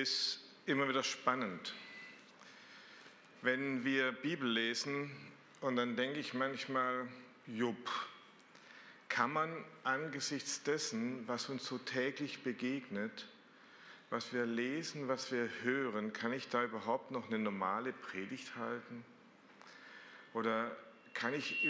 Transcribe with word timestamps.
ist 0.00 0.40
immer 0.64 0.88
wieder 0.88 1.02
spannend. 1.02 1.74
Wenn 3.42 3.84
wir 3.84 4.12
Bibel 4.12 4.50
lesen 4.50 5.10
und 5.60 5.76
dann 5.76 5.94
denke 5.94 6.18
ich 6.18 6.32
manchmal, 6.32 7.06
jupp, 7.46 7.90
kann 9.08 9.32
man 9.32 9.64
angesichts 9.84 10.62
dessen, 10.62 11.26
was 11.28 11.48
uns 11.50 11.66
so 11.66 11.76
täglich 11.76 12.42
begegnet, 12.42 13.26
was 14.08 14.32
wir 14.32 14.46
lesen, 14.46 15.08
was 15.08 15.32
wir 15.32 15.50
hören, 15.62 16.12
kann 16.12 16.32
ich 16.32 16.48
da 16.48 16.64
überhaupt 16.64 17.10
noch 17.10 17.28
eine 17.28 17.38
normale 17.38 17.92
Predigt 17.92 18.56
halten? 18.56 19.04
Oder 20.32 20.74
kann 21.12 21.34
ich 21.34 21.68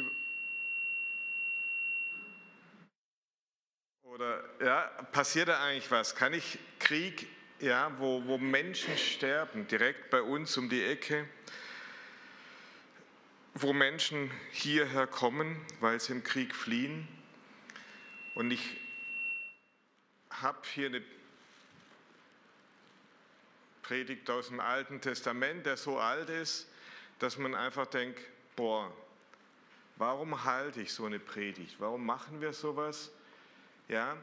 oder 4.03 4.45
ja, 4.61 4.83
passiert 5.13 5.49
da 5.49 5.63
eigentlich 5.63 5.91
was? 5.91 6.15
Kann 6.15 6.33
ich 6.33 6.59
Krieg 6.79 7.29
ja, 7.61 7.93
wo, 7.99 8.25
wo 8.27 8.39
Menschen 8.39 8.97
sterben, 8.97 9.67
direkt 9.69 10.11
bei 10.11 10.23
uns 10.23 10.57
um 10.57 10.69
die 10.69 10.83
Ecke, 10.83 11.29
wo 13.55 13.73
Menschen 13.73 14.31
hierher 14.51 15.07
kommen, 15.07 15.61
weil 15.81 16.01
sie 16.01 16.13
im 16.13 16.25
Krieg 16.25 16.55
fliehen. 16.55 17.07
Und 18.35 18.51
ich 18.51 18.81
habe 20.31 20.59
hier 20.73 20.87
eine 20.87 21.03
Predigt 23.83 24.31
aus 24.31 24.49
dem 24.49 24.61
Alten 24.61 25.01
Testament, 25.01 25.67
der 25.67 25.77
so 25.77 25.99
alt 25.99 26.31
ist, 26.31 26.69
dass 27.19 27.37
man 27.37 27.55
einfach 27.55 27.87
denkt, 27.87 28.21
boah, 28.57 28.91
warum 29.97 30.45
halte 30.45 30.81
ich 30.81 30.93
so 30.93 31.05
eine 31.05 31.19
Predigt? 31.19 31.77
Warum 31.79 32.07
machen 32.07 32.41
wir 32.41 32.55
sowas? 32.55 33.11
Ja, 33.89 34.17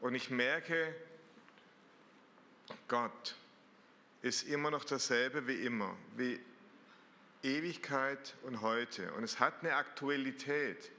und 0.00 0.14
ich 0.14 0.30
merke, 0.30 0.94
Gott 2.88 3.36
ist 4.22 4.48
immer 4.48 4.70
noch 4.70 4.84
dasselbe 4.84 5.46
wie 5.46 5.64
immer, 5.64 5.96
wie 6.16 6.40
Ewigkeit 7.42 8.34
und 8.42 8.60
heute. 8.60 9.12
Und 9.12 9.24
es 9.24 9.38
hat 9.38 9.60
eine 9.60 9.76
Aktualität. 9.76 10.90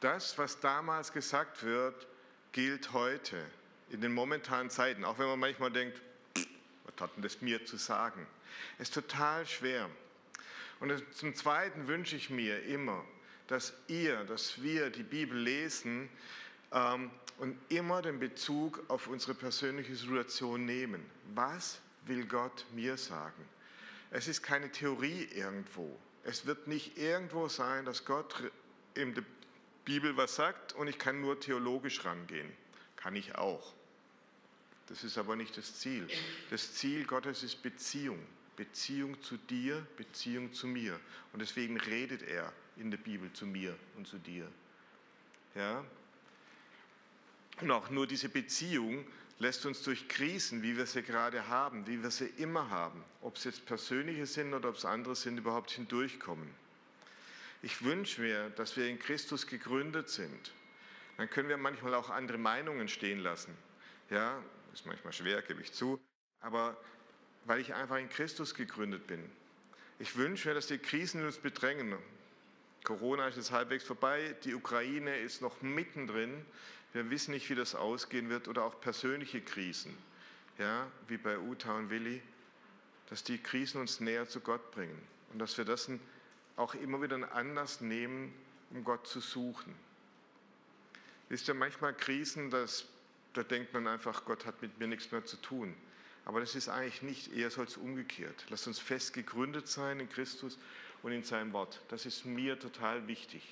Das, 0.00 0.38
was 0.38 0.60
damals 0.60 1.12
gesagt 1.12 1.62
wird, 1.62 2.06
gilt 2.52 2.92
heute, 2.92 3.42
in 3.90 4.00
den 4.00 4.12
momentanen 4.12 4.70
Zeiten. 4.70 5.04
Auch 5.04 5.18
wenn 5.18 5.26
man 5.26 5.38
manchmal 5.38 5.70
denkt, 5.70 6.00
was 6.34 7.00
hat 7.00 7.16
denn 7.16 7.22
das 7.22 7.40
mir 7.40 7.64
zu 7.64 7.76
sagen? 7.76 8.26
Es 8.78 8.88
ist 8.88 8.94
total 8.94 9.46
schwer. 9.46 9.88
Und 10.80 11.02
zum 11.14 11.34
Zweiten 11.34 11.88
wünsche 11.88 12.16
ich 12.16 12.30
mir 12.30 12.62
immer, 12.64 13.04
dass 13.48 13.74
ihr, 13.88 14.24
dass 14.24 14.62
wir 14.62 14.90
die 14.90 15.02
Bibel 15.02 15.38
lesen 15.38 16.08
und 16.70 17.58
immer 17.68 18.02
den 18.02 18.18
Bezug 18.18 18.84
auf 18.88 19.08
unsere 19.08 19.34
persönliche 19.34 19.96
Situation 19.96 20.64
nehmen. 20.64 21.04
Was 21.34 21.80
will 22.06 22.24
Gott 22.26 22.64
mir 22.72 22.96
sagen? 22.96 23.44
Es 24.10 24.28
ist 24.28 24.42
keine 24.42 24.70
Theorie 24.70 25.28
irgendwo. 25.34 25.98
Es 26.24 26.46
wird 26.46 26.66
nicht 26.66 26.98
irgendwo 26.98 27.48
sein, 27.48 27.84
dass 27.84 28.04
Gott 28.04 28.34
in 28.94 29.14
der 29.14 29.24
Bibel 29.84 30.16
was 30.16 30.36
sagt 30.36 30.74
und 30.74 30.88
ich 30.88 30.98
kann 30.98 31.20
nur 31.20 31.40
theologisch 31.40 32.04
rangehen. 32.04 32.52
Kann 32.96 33.16
ich 33.16 33.34
auch. 33.36 33.72
Das 34.88 35.04
ist 35.04 35.16
aber 35.16 35.36
nicht 35.36 35.56
das 35.56 35.78
Ziel. 35.78 36.06
Das 36.50 36.74
Ziel 36.74 37.04
Gottes 37.04 37.42
ist 37.42 37.62
Beziehung. 37.62 38.18
Beziehung 38.56 39.22
zu 39.22 39.36
dir, 39.36 39.86
Beziehung 39.96 40.52
zu 40.52 40.66
mir. 40.66 41.00
Und 41.32 41.40
deswegen 41.40 41.80
redet 41.80 42.22
er 42.22 42.52
in 42.76 42.90
der 42.90 42.98
Bibel 42.98 43.32
zu 43.32 43.46
mir 43.46 43.74
und 43.96 44.06
zu 44.06 44.18
dir. 44.18 44.46
Ja? 45.54 45.84
Und 47.60 47.70
auch 47.70 47.90
nur 47.90 48.06
diese 48.06 48.28
Beziehung 48.28 49.06
lässt 49.38 49.66
uns 49.66 49.82
durch 49.82 50.08
Krisen, 50.08 50.62
wie 50.62 50.76
wir 50.76 50.86
sie 50.86 51.02
gerade 51.02 51.48
haben, 51.48 51.86
wie 51.86 52.02
wir 52.02 52.10
sie 52.10 52.26
immer 52.36 52.70
haben, 52.70 53.02
ob 53.20 53.36
es 53.36 53.44
jetzt 53.44 53.66
persönliche 53.66 54.26
sind 54.26 54.52
oder 54.54 54.68
ob 54.68 54.76
es 54.76 54.84
andere 54.84 55.16
sind, 55.16 55.38
überhaupt 55.38 55.70
hindurchkommen. 55.70 56.48
Ich 57.62 57.82
wünsche 57.82 58.22
mir, 58.22 58.50
dass 58.50 58.76
wir 58.76 58.86
in 58.86 58.98
Christus 58.98 59.46
gegründet 59.46 60.08
sind. 60.08 60.52
Dann 61.16 61.28
können 61.28 61.48
wir 61.48 61.58
manchmal 61.58 61.94
auch 61.94 62.08
andere 62.08 62.38
Meinungen 62.38 62.88
stehen 62.88 63.20
lassen. 63.20 63.54
Ja, 64.08 64.42
ist 64.72 64.86
manchmal 64.86 65.12
schwer, 65.12 65.42
gebe 65.42 65.60
ich 65.60 65.72
zu, 65.72 66.00
aber 66.40 66.76
weil 67.44 67.60
ich 67.60 67.74
einfach 67.74 67.96
in 67.96 68.08
Christus 68.08 68.54
gegründet 68.54 69.06
bin. 69.06 69.22
Ich 69.98 70.16
wünsche 70.16 70.48
mir, 70.48 70.54
dass 70.54 70.66
die 70.66 70.78
Krisen 70.78 71.24
uns 71.24 71.38
bedrängen. 71.38 71.94
Corona 72.84 73.28
ist 73.28 73.36
jetzt 73.36 73.50
halbwegs 73.50 73.84
vorbei, 73.84 74.34
die 74.44 74.54
Ukraine 74.54 75.16
ist 75.18 75.42
noch 75.42 75.60
mittendrin. 75.60 76.44
Wir 76.92 77.08
wissen 77.10 77.32
nicht, 77.32 77.48
wie 77.50 77.54
das 77.54 77.74
ausgehen 77.74 78.28
wird 78.30 78.48
oder 78.48 78.64
auch 78.64 78.80
persönliche 78.80 79.40
Krisen, 79.40 79.96
ja, 80.58 80.86
wie 81.06 81.16
bei 81.16 81.38
Uta 81.38 81.76
und 81.76 81.90
Willi, 81.90 82.20
dass 83.08 83.22
die 83.22 83.38
Krisen 83.38 83.80
uns 83.80 84.00
näher 84.00 84.28
zu 84.28 84.40
Gott 84.40 84.70
bringen 84.72 85.00
und 85.32 85.38
dass 85.38 85.56
wir 85.56 85.64
das 85.64 85.88
auch 86.56 86.74
immer 86.74 87.00
wieder 87.00 87.14
einen 87.14 87.24
Anlass 87.24 87.80
nehmen, 87.80 88.34
um 88.70 88.84
Gott 88.84 89.06
zu 89.06 89.20
suchen. 89.20 89.74
Wisst 91.28 91.48
ihr, 91.48 91.54
manchmal 91.54 91.94
Krisen, 91.94 92.50
das, 92.50 92.86
da 93.34 93.44
denkt 93.44 93.72
man 93.72 93.86
einfach, 93.86 94.24
Gott 94.24 94.44
hat 94.44 94.60
mit 94.60 94.78
mir 94.78 94.88
nichts 94.88 95.12
mehr 95.12 95.24
zu 95.24 95.36
tun. 95.36 95.74
Aber 96.24 96.40
das 96.40 96.54
ist 96.54 96.68
eigentlich 96.68 97.02
nicht, 97.02 97.32
eher 97.32 97.50
soll 97.50 97.66
es 97.66 97.76
umgekehrt. 97.76 98.46
Lasst 98.50 98.66
uns 98.66 98.78
fest 98.78 99.12
gegründet 99.12 99.68
sein 99.68 100.00
in 100.00 100.08
Christus 100.08 100.58
und 101.02 101.12
in 101.12 101.22
seinem 101.22 101.52
Wort. 101.52 101.80
Das 101.88 102.04
ist 102.04 102.26
mir 102.26 102.58
total 102.58 103.06
wichtig. 103.06 103.42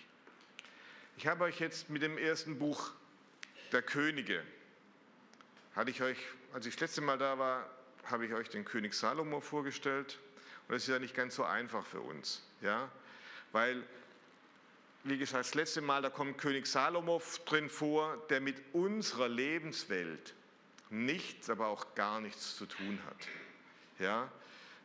Ich 1.17 1.27
habe 1.27 1.45
euch 1.45 1.61
jetzt 1.61 1.89
mit 1.89 2.03
dem 2.03 2.19
ersten 2.19 2.59
Buch 2.59 2.93
der 3.73 3.83
Könige. 3.83 4.43
Hatte 5.75 5.91
ich 5.91 6.03
euch, 6.03 6.19
als 6.53 6.67
ich 6.67 6.75
das 6.75 6.81
letzte 6.81 7.01
Mal 7.01 7.19
da 7.19 7.39
war, 7.39 7.69
habe 8.05 8.27
ich 8.27 8.33
euch 8.33 8.49
den 8.49 8.65
König 8.65 8.95
Salomo 8.95 9.41
vorgestellt. 9.41 10.19
Und 10.67 10.75
das 10.75 10.83
ist 10.83 10.89
ja 10.89 10.99
nicht 10.99 11.15
ganz 11.15 11.35
so 11.35 11.45
einfach 11.45 11.85
für 11.85 12.01
uns, 12.01 12.43
ja, 12.61 12.91
weil, 13.53 13.83
wie 15.05 15.17
gesagt, 15.17 15.47
das 15.47 15.55
letzte 15.55 15.81
Mal, 15.81 16.03
da 16.03 16.11
kommt 16.11 16.37
König 16.37 16.67
Salomo 16.67 17.23
drin 17.47 17.71
vor, 17.71 18.23
der 18.29 18.41
mit 18.41 18.57
unserer 18.75 19.29
Lebenswelt 19.29 20.35
nichts, 20.91 21.49
aber 21.49 21.69
auch 21.69 21.95
gar 21.95 22.21
nichts 22.21 22.57
zu 22.57 22.67
tun 22.67 22.99
hat. 23.07 23.17
Ja, 23.99 24.31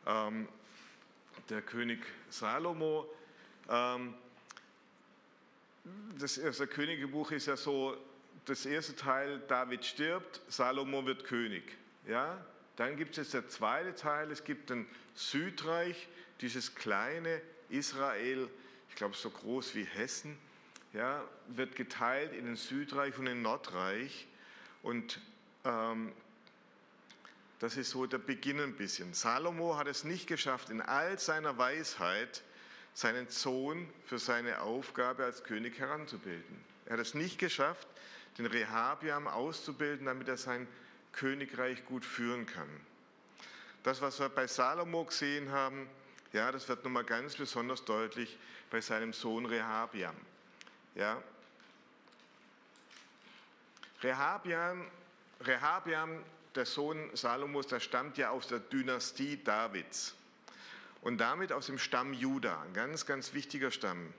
ähm, 0.06 0.48
der 1.50 1.60
König 1.60 2.00
Salomo, 2.30 3.06
ähm, 3.68 4.14
das 6.18 6.38
erste 6.38 6.66
Königebuch 6.66 7.30
ist 7.30 7.46
ja 7.46 7.56
so 7.56 7.96
das 8.44 8.66
erste 8.66 8.94
Teil, 8.94 9.40
David 9.48 9.84
stirbt, 9.84 10.40
Salomo 10.48 11.06
wird 11.06 11.24
König. 11.24 11.76
Ja? 12.06 12.44
Dann 12.76 12.96
gibt 12.96 13.12
es 13.12 13.16
jetzt 13.18 13.34
der 13.34 13.48
zweite 13.48 13.94
Teil, 13.94 14.30
es 14.30 14.44
gibt 14.44 14.70
ein 14.70 14.86
Südreich, 15.14 16.08
dieses 16.40 16.74
kleine 16.74 17.40
Israel, 17.68 18.48
ich 18.88 18.96
glaube 18.96 19.14
so 19.14 19.30
groß 19.30 19.74
wie 19.74 19.84
Hessen, 19.84 20.36
ja, 20.92 21.22
wird 21.48 21.74
geteilt 21.76 22.32
in 22.32 22.44
den 22.44 22.56
Südreich 22.56 23.18
und 23.18 23.26
den 23.26 23.42
Nordreich. 23.42 24.26
Und 24.82 25.20
ähm, 25.64 26.12
das 27.58 27.76
ist 27.76 27.90
so 27.90 28.06
der 28.06 28.18
Beginn 28.18 28.60
ein 28.60 28.74
bisschen. 28.74 29.14
Salomo 29.14 29.76
hat 29.76 29.88
es 29.88 30.04
nicht 30.04 30.26
geschafft, 30.26 30.70
in 30.70 30.80
all 30.80 31.18
seiner 31.18 31.56
Weisheit 31.58 32.42
seinen 32.92 33.28
Sohn 33.28 33.88
für 34.06 34.18
seine 34.18 34.60
Aufgabe 34.60 35.24
als 35.24 35.42
König 35.42 35.78
heranzubilden. 35.78 36.60
Er 36.86 36.94
hat 36.94 37.00
es 37.00 37.14
nicht 37.14 37.38
geschafft, 37.38 37.88
den 38.38 38.46
Rehabiam 38.46 39.26
auszubilden, 39.28 40.06
damit 40.06 40.28
er 40.28 40.36
sein 40.36 40.66
Königreich 41.12 41.84
gut 41.84 42.04
führen 42.04 42.46
kann. 42.46 42.68
Das, 43.82 44.00
was 44.00 44.18
wir 44.18 44.28
bei 44.28 44.46
Salomo 44.46 45.04
gesehen 45.04 45.52
haben, 45.52 45.88
ja, 46.32 46.50
das 46.50 46.68
wird 46.68 46.82
nochmal 46.84 47.04
ganz 47.04 47.36
besonders 47.36 47.84
deutlich 47.84 48.36
bei 48.70 48.80
seinem 48.80 49.12
Sohn 49.12 49.46
Rehabiam. 49.46 50.16
Ja. 50.94 51.22
Rehabiam, 54.02 54.86
Rehabiam, 55.40 56.24
der 56.54 56.66
Sohn 56.66 57.10
Salomos, 57.14 57.66
der 57.66 57.80
stammt 57.80 58.18
ja 58.18 58.30
aus 58.30 58.48
der 58.48 58.60
Dynastie 58.60 59.42
Davids 59.42 60.14
und 61.02 61.18
damit 61.18 61.52
aus 61.52 61.66
dem 61.66 61.78
Stamm 61.78 62.14
Juda, 62.14 62.62
ein 62.62 62.72
ganz, 62.72 63.06
ganz 63.06 63.34
wichtiger 63.34 63.70
Stamm. 63.70 64.12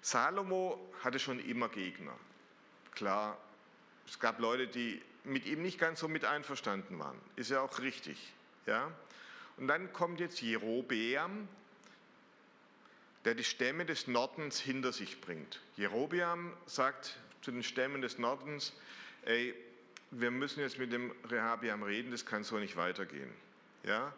Salomo 0.00 0.92
hatte 1.02 1.18
schon 1.18 1.38
immer 1.40 1.68
Gegner. 1.68 2.14
Klar, 2.94 3.38
es 4.06 4.18
gab 4.18 4.38
Leute, 4.38 4.66
die 4.66 5.02
mit 5.24 5.46
ihm 5.46 5.62
nicht 5.62 5.78
ganz 5.78 6.00
so 6.00 6.08
mit 6.08 6.24
einverstanden 6.24 6.98
waren. 6.98 7.18
Ist 7.36 7.50
ja 7.50 7.60
auch 7.60 7.78
richtig. 7.78 8.18
Ja? 8.66 8.90
Und 9.56 9.68
dann 9.68 9.92
kommt 9.92 10.20
jetzt 10.20 10.40
Jerobeam, 10.40 11.48
der 13.24 13.34
die 13.34 13.44
Stämme 13.44 13.86
des 13.86 14.08
Nordens 14.08 14.58
hinter 14.58 14.92
sich 14.92 15.20
bringt. 15.20 15.60
Jerobeam 15.76 16.52
sagt 16.66 17.18
zu 17.40 17.50
den 17.52 17.62
Stämmen 17.62 18.02
des 18.02 18.18
Nordens, 18.18 18.72
ey, 19.24 19.54
wir 20.10 20.30
müssen 20.30 20.60
jetzt 20.60 20.78
mit 20.78 20.92
dem 20.92 21.12
Rehabiam 21.30 21.82
reden, 21.82 22.10
das 22.10 22.26
kann 22.26 22.44
so 22.44 22.58
nicht 22.58 22.76
weitergehen. 22.76 23.30
Ja? 23.84 24.12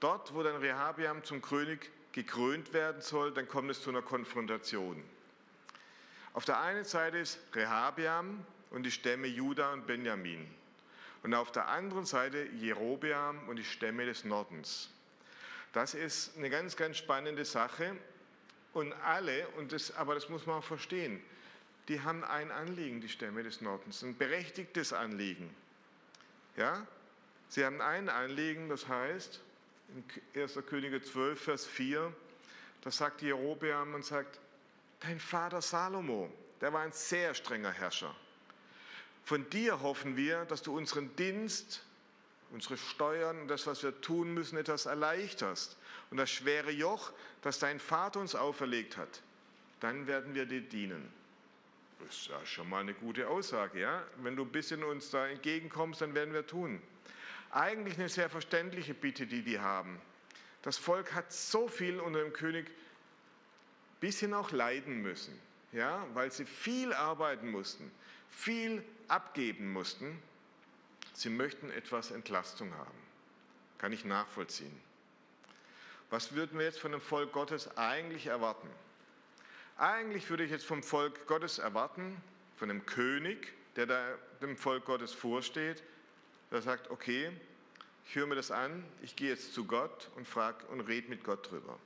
Dort, 0.00 0.34
wo 0.34 0.42
dann 0.42 0.56
Rehabiam 0.56 1.24
zum 1.24 1.42
König 1.42 1.90
gekrönt 2.12 2.72
werden 2.72 3.02
soll, 3.02 3.32
dann 3.32 3.46
kommt 3.46 3.70
es 3.70 3.82
zu 3.82 3.90
einer 3.90 4.02
Konfrontation. 4.02 5.02
Auf 6.38 6.44
der 6.44 6.60
einen 6.60 6.84
Seite 6.84 7.18
ist 7.18 7.40
Rehabiam 7.52 8.46
und 8.70 8.84
die 8.84 8.92
Stämme 8.92 9.26
Juda 9.26 9.72
und 9.72 9.88
Benjamin. 9.88 10.46
und 11.24 11.34
auf 11.34 11.50
der 11.50 11.66
anderen 11.66 12.06
Seite 12.06 12.44
Jerobeam 12.60 13.48
und 13.48 13.56
die 13.56 13.64
Stämme 13.64 14.06
des 14.06 14.22
Nordens. 14.22 14.88
Das 15.72 15.94
ist 15.94 16.36
eine 16.36 16.48
ganz, 16.48 16.76
ganz 16.76 16.96
spannende 16.96 17.44
Sache. 17.44 17.96
Und 18.72 18.92
alle, 19.02 19.48
und 19.56 19.72
das, 19.72 19.96
aber 19.96 20.14
das 20.14 20.28
muss 20.28 20.46
man 20.46 20.60
auch 20.60 20.64
verstehen, 20.64 21.20
die 21.88 22.02
haben 22.02 22.22
ein 22.22 22.52
Anliegen, 22.52 23.00
die 23.00 23.08
Stämme 23.08 23.42
des 23.42 23.60
Nordens, 23.60 24.02
ein 24.04 24.16
berechtigtes 24.16 24.92
Anliegen. 24.92 25.52
Ja? 26.56 26.86
Sie 27.48 27.64
haben 27.64 27.80
ein 27.80 28.08
Anliegen, 28.08 28.68
das 28.68 28.86
heißt, 28.86 29.40
in 29.88 30.40
1. 30.40 30.56
Könige 30.68 31.02
12, 31.02 31.42
Vers 31.42 31.66
4, 31.66 32.12
da 32.82 32.92
sagt 32.92 33.22
Jerobeam 33.22 33.94
und 33.94 34.04
sagt, 34.04 34.38
dein 35.00 35.20
Vater 35.20 35.62
Salomo, 35.62 36.30
der 36.60 36.72
war 36.72 36.82
ein 36.82 36.92
sehr 36.92 37.34
strenger 37.34 37.72
Herrscher. 37.72 38.14
Von 39.24 39.48
dir 39.50 39.80
hoffen 39.82 40.16
wir, 40.16 40.44
dass 40.46 40.62
du 40.62 40.76
unseren 40.76 41.14
Dienst, 41.16 41.84
unsere 42.50 42.76
Steuern 42.76 43.42
und 43.42 43.48
das, 43.48 43.66
was 43.66 43.82
wir 43.82 44.00
tun 44.00 44.32
müssen, 44.32 44.56
etwas 44.56 44.86
erleichterst. 44.86 45.76
Und 46.10 46.16
das 46.16 46.30
schwere 46.30 46.70
Joch, 46.70 47.12
das 47.42 47.58
dein 47.58 47.78
Vater 47.78 48.20
uns 48.20 48.34
auferlegt 48.34 48.96
hat, 48.96 49.22
dann 49.80 50.06
werden 50.06 50.34
wir 50.34 50.46
dir 50.46 50.62
dienen. 50.62 51.12
Das 52.00 52.16
ist 52.16 52.28
ja 52.28 52.46
schon 52.46 52.68
mal 52.68 52.80
eine 52.80 52.94
gute 52.94 53.28
Aussage, 53.28 53.80
ja? 53.80 54.02
Wenn 54.22 54.36
du 54.36 54.44
ein 54.44 54.52
bisschen 54.52 54.82
uns 54.82 55.10
da 55.10 55.26
entgegenkommst, 55.26 56.00
dann 56.00 56.14
werden 56.14 56.32
wir 56.32 56.46
tun. 56.46 56.80
Eigentlich 57.50 57.98
eine 57.98 58.08
sehr 58.08 58.30
verständliche 58.30 58.94
Bitte, 58.94 59.26
die 59.26 59.42
die 59.42 59.58
haben. 59.58 60.00
Das 60.62 60.78
Volk 60.78 61.14
hat 61.14 61.32
so 61.32 61.68
viel 61.68 62.00
unter 62.00 62.20
dem 62.20 62.32
König 62.32 62.70
bisschen 64.00 64.34
auch 64.34 64.52
leiden 64.52 65.02
müssen, 65.02 65.38
ja, 65.72 66.06
weil 66.14 66.30
sie 66.32 66.44
viel 66.44 66.92
arbeiten 66.92 67.50
mussten, 67.50 67.90
viel 68.30 68.84
abgeben 69.08 69.72
mussten. 69.72 70.22
Sie 71.14 71.30
möchten 71.30 71.70
etwas 71.70 72.10
Entlastung 72.10 72.72
haben. 72.74 72.98
Kann 73.78 73.92
ich 73.92 74.04
nachvollziehen. 74.04 74.80
Was 76.10 76.34
würden 76.34 76.58
wir 76.58 76.64
jetzt 76.64 76.78
von 76.78 76.92
dem 76.92 77.00
Volk 77.00 77.32
Gottes 77.32 77.76
eigentlich 77.76 78.26
erwarten? 78.26 78.68
Eigentlich 79.76 80.30
würde 80.30 80.44
ich 80.44 80.50
jetzt 80.50 80.64
vom 80.64 80.82
Volk 80.82 81.26
Gottes 81.26 81.58
erwarten, 81.58 82.20
von 82.56 82.68
dem 82.68 82.86
König, 82.86 83.52
der 83.76 83.86
da 83.86 84.14
dem 84.40 84.56
Volk 84.56 84.84
Gottes 84.84 85.12
vorsteht, 85.12 85.82
der 86.50 86.62
sagt, 86.62 86.90
okay, 86.90 87.30
ich 88.06 88.14
höre 88.14 88.26
mir 88.26 88.34
das 88.34 88.50
an, 88.50 88.84
ich 89.02 89.16
gehe 89.16 89.28
jetzt 89.28 89.52
zu 89.52 89.66
Gott 89.66 90.08
und 90.16 90.26
frage 90.26 90.64
und 90.66 90.80
rede 90.80 91.08
mit 91.08 91.24
Gott 91.24 91.50
drüber. 91.50 91.78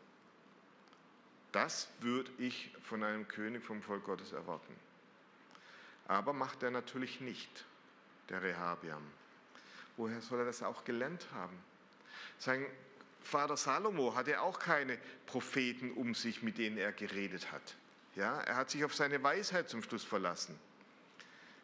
Das 1.52 1.88
würde 2.00 2.30
ich 2.38 2.72
von 2.82 3.04
einem 3.04 3.28
König 3.28 3.62
vom 3.62 3.82
Volk 3.82 4.04
Gottes 4.04 4.32
erwarten. 4.32 4.74
Aber 6.08 6.32
macht 6.32 6.62
er 6.62 6.70
natürlich 6.70 7.20
nicht, 7.20 7.64
der 8.28 8.42
Rehabiam. 8.42 9.02
Woher 9.96 10.20
soll 10.22 10.40
er 10.40 10.46
das 10.46 10.62
auch 10.62 10.84
gelernt 10.84 11.26
haben? 11.34 11.56
Sein 12.38 12.66
Vater 13.22 13.56
Salomo 13.56 14.14
hatte 14.14 14.40
auch 14.40 14.58
keine 14.58 14.98
Propheten 15.26 15.92
um 15.92 16.14
sich, 16.14 16.42
mit 16.42 16.58
denen 16.58 16.76
er 16.76 16.92
geredet 16.92 17.52
hat. 17.52 17.76
Ja, 18.16 18.40
er 18.40 18.56
hat 18.56 18.70
sich 18.70 18.84
auf 18.84 18.94
seine 18.94 19.22
Weisheit 19.22 19.68
zum 19.68 19.82
Schluss 19.82 20.04
verlassen. 20.04 20.58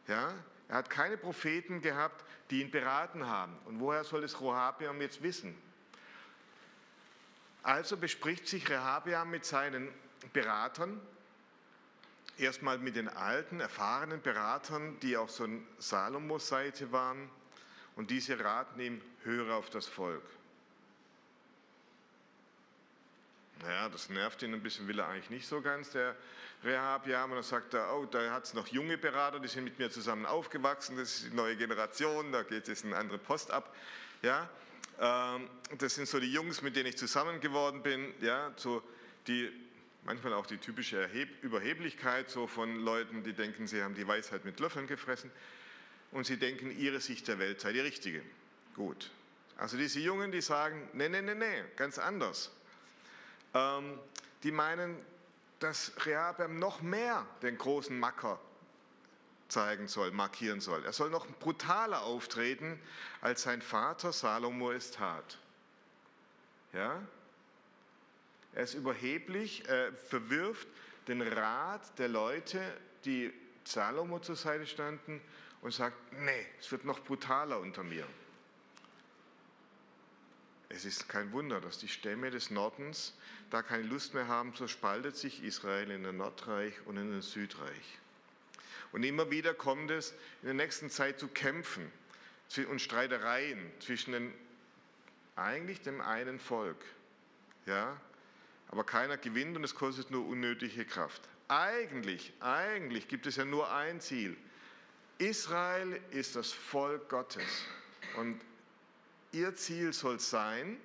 Ja, 0.06 0.32
er 0.69 0.76
hat 0.76 0.88
keine 0.88 1.17
Propheten 1.17 1.81
gehabt, 1.81 2.25
die 2.50 2.62
ihn 2.62 2.70
beraten 2.70 3.26
haben. 3.26 3.58
Und 3.64 3.81
woher 3.81 4.05
soll 4.05 4.20
das 4.20 4.40
Rehabiam 4.40 5.00
jetzt 5.00 5.23
wissen? 5.23 5.55
Also 7.63 7.97
bespricht 7.97 8.47
sich 8.47 8.69
Rehabiam 8.69 9.31
mit 9.31 9.45
seinen 9.45 9.93
Beratern, 10.33 11.01
erstmal 12.39 12.79
mit 12.79 12.97
den 12.97 13.09
alten, 13.09 13.61
erfahrenen 13.61 14.23
Beratern, 14.23 14.99
die 15.01 15.17
auf 15.17 15.31
so 15.31 15.47
Salomos 15.79 16.49
Seite 16.49 16.93
waren, 16.93 17.31
und 17.97 18.11
diese 18.11 18.39
raten 18.39 18.79
ihm, 18.79 19.03
höre 19.25 19.55
auf 19.57 19.71
das 19.71 19.87
Volk. 19.87 20.23
Naja, 23.63 23.89
das 23.89 24.09
nervt 24.09 24.41
ihn 24.43 24.55
ein 24.55 24.63
bisschen, 24.63 24.87
will 24.87 25.01
er 25.01 25.09
eigentlich 25.09 25.31
nicht 25.31 25.49
so 25.49 25.61
ganz, 25.61 25.91
der 25.91 26.15
Rehabiam. 26.63 27.31
Und 27.31 27.37
dann 27.37 27.43
sagt 27.43 27.75
er, 27.75 27.93
oh, 27.93 28.05
da 28.07 28.31
hat 28.31 28.45
es 28.45 28.55
noch 28.55 28.69
junge 28.69 28.97
Berater, 28.99 29.41
die 29.41 29.49
sind 29.49 29.65
mit 29.65 29.81
mir 29.81 29.91
zusammen 29.91 30.27
aufgewachsen, 30.27 30.97
das 30.97 31.15
ist 31.15 31.33
die 31.33 31.37
neue 31.37 31.57
Generation, 31.57 32.31
da 32.31 32.43
geht 32.43 32.69
jetzt 32.69 32.85
eine 32.85 32.97
andere 32.97 33.19
Post 33.19 33.51
ab. 33.51 33.75
Ja, 34.23 34.49
das 34.99 35.95
sind 35.95 36.09
so 36.09 36.19
die 36.19 36.33
Jungs, 36.33 36.62
mit 36.62 36.75
denen 36.75 36.89
ich 36.89 36.99
zusammen 36.99 37.41
geworden 37.41 37.83
bin, 37.83 38.12
ja, 38.21 38.53
so 38.56 38.83
die 39.27 39.50
manchmal 40.05 40.33
auch 40.33 40.47
die 40.47 40.59
typische 40.59 41.00
Erheb 41.00 41.29
Überheblichkeit 41.43 42.31
so 42.31 42.47
von 42.47 42.77
Leuten, 42.77 43.23
die 43.23 43.33
denken, 43.33 43.67
sie 43.67 43.83
haben 43.83 43.95
die 43.95 44.09
Weisheit 44.09 44.45
mit 44.45 44.59
Löffeln 44.59 44.87
gefressen 44.87 45.31
und 46.12 46.27
sie 46.27 46.39
denken, 46.39 46.77
ihre 46.77 47.00
Sicht 47.00 47.29
der 47.29 47.39
Welt 47.39 47.61
sei 47.61 47.73
die 47.73 47.81
richtige. 47.81 48.23
Gut. 48.75 49.11
Also 49.56 49.77
diese 49.77 50.00
Jungen, 50.00 50.33
die 50.33 50.41
sagen, 50.41 50.89
nee, 50.95 51.09
nee, 51.09 51.21
nee, 51.21 51.35
nee, 51.35 51.62
ganz 51.77 51.99
anders. 51.99 52.50
Ähm, 53.55 53.99
die 54.43 54.53
meinen, 54.53 54.97
dass 55.59 55.93
Rehabeam 56.06 56.59
noch 56.59 56.81
mehr 56.81 57.27
den 57.43 57.59
großen 57.59 57.99
Macker 57.99 58.41
zeigen 59.49 59.89
soll, 59.89 60.11
markieren 60.11 60.61
soll. 60.61 60.85
Er 60.85 60.93
soll 60.93 61.11
noch 61.11 61.27
brutaler 61.39 62.03
auftreten, 62.03 62.79
als 63.21 63.43
sein 63.43 63.62
Vater 63.62 64.12
Salomo 64.12 64.71
es 64.71 64.91
tat. 64.91 65.39
Ja? 66.73 67.00
Er 68.55 68.62
ist 68.62 68.75
überheblich, 68.75 69.69
er 69.69 69.93
verwirft 69.93 70.69
den 71.06 71.23
Rat 71.23 71.99
der 71.99 72.09
Leute, 72.09 72.61
die 73.05 73.33
Salomo 73.65 74.19
zur 74.19 74.37
Seite 74.37 74.67
standen 74.67 75.21
und 75.62 75.73
sagt, 75.73 75.97
nee, 76.12 76.47
es 76.61 76.71
wird 76.71 76.85
noch 76.85 77.00
brutaler 77.00 77.59
unter 77.61 77.83
mir. 77.83 78.06
Es 80.71 80.85
ist 80.85 81.09
kein 81.09 81.33
Wunder, 81.33 81.61
dass 81.61 81.79
die 81.79 81.89
Stämme 81.89 82.31
des 82.31 82.50
Nordens 82.50 83.15
da 83.50 83.62
keine 83.62 83.85
Lust 83.85 84.12
mehr 84.12 84.29
haben, 84.29 84.55
so 84.55 84.69
spaltet 84.69 85.17
sich 85.17 85.43
Israel 85.43 85.91
in 85.91 86.05
ein 86.05 86.19
Nordreich 86.19 86.75
und 86.87 86.99
in 86.99 87.15
ein 87.15 87.23
Südreich. 87.23 87.99
Und 88.93 89.02
immer 89.02 89.31
wieder 89.31 89.55
kommt 89.55 89.90
es 89.90 90.12
in 90.43 90.46
der 90.46 90.55
nächsten 90.55 90.90
Zeit 90.90 91.19
zu 91.19 91.29
Kämpfen 91.29 91.90
und 92.69 92.81
Streitereien 92.81 93.70
zwischen 93.81 94.12
den, 94.12 94.35
eigentlich 95.37 95.82
dem 95.82 96.00
einen 96.00 96.38
Volk. 96.38 96.82
Ja? 97.67 98.00
Aber 98.69 98.85
keiner 98.85 99.17
gewinnt 99.17 99.56
und 99.56 99.64
es 99.64 99.75
kostet 99.75 100.11
nur 100.11 100.26
unnötige 100.26 100.85
Kraft. 100.85 101.23
Eigentlich, 101.49 102.32
eigentlich 102.40 103.08
gibt 103.08 103.26
es 103.26 103.37
ja 103.37 103.44
nur 103.44 103.73
ein 103.73 104.00
Ziel. 104.00 104.37
Israel 105.19 106.00
ist 106.11 106.37
das 106.37 106.52
Volk 106.52 107.08
Gottes. 107.08 107.64
Und 108.17 108.40
ihr 109.32 109.55
Ziel 109.55 109.93
soll 109.93 110.20
sein, 110.20 110.79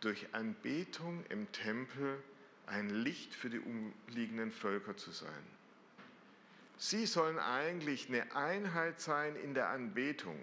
durch 0.00 0.26
Anbetung 0.32 1.24
im 1.30 1.50
Tempel 1.52 2.22
ein 2.66 2.90
Licht 2.90 3.34
für 3.34 3.48
die 3.48 3.58
umliegenden 3.58 4.52
Völker 4.52 4.96
zu 4.96 5.10
sein. 5.10 5.30
Sie 6.76 7.06
sollen 7.06 7.38
eigentlich 7.38 8.08
eine 8.08 8.34
Einheit 8.34 9.00
sein 9.00 9.36
in 9.36 9.54
der 9.54 9.68
Anbetung. 9.68 10.38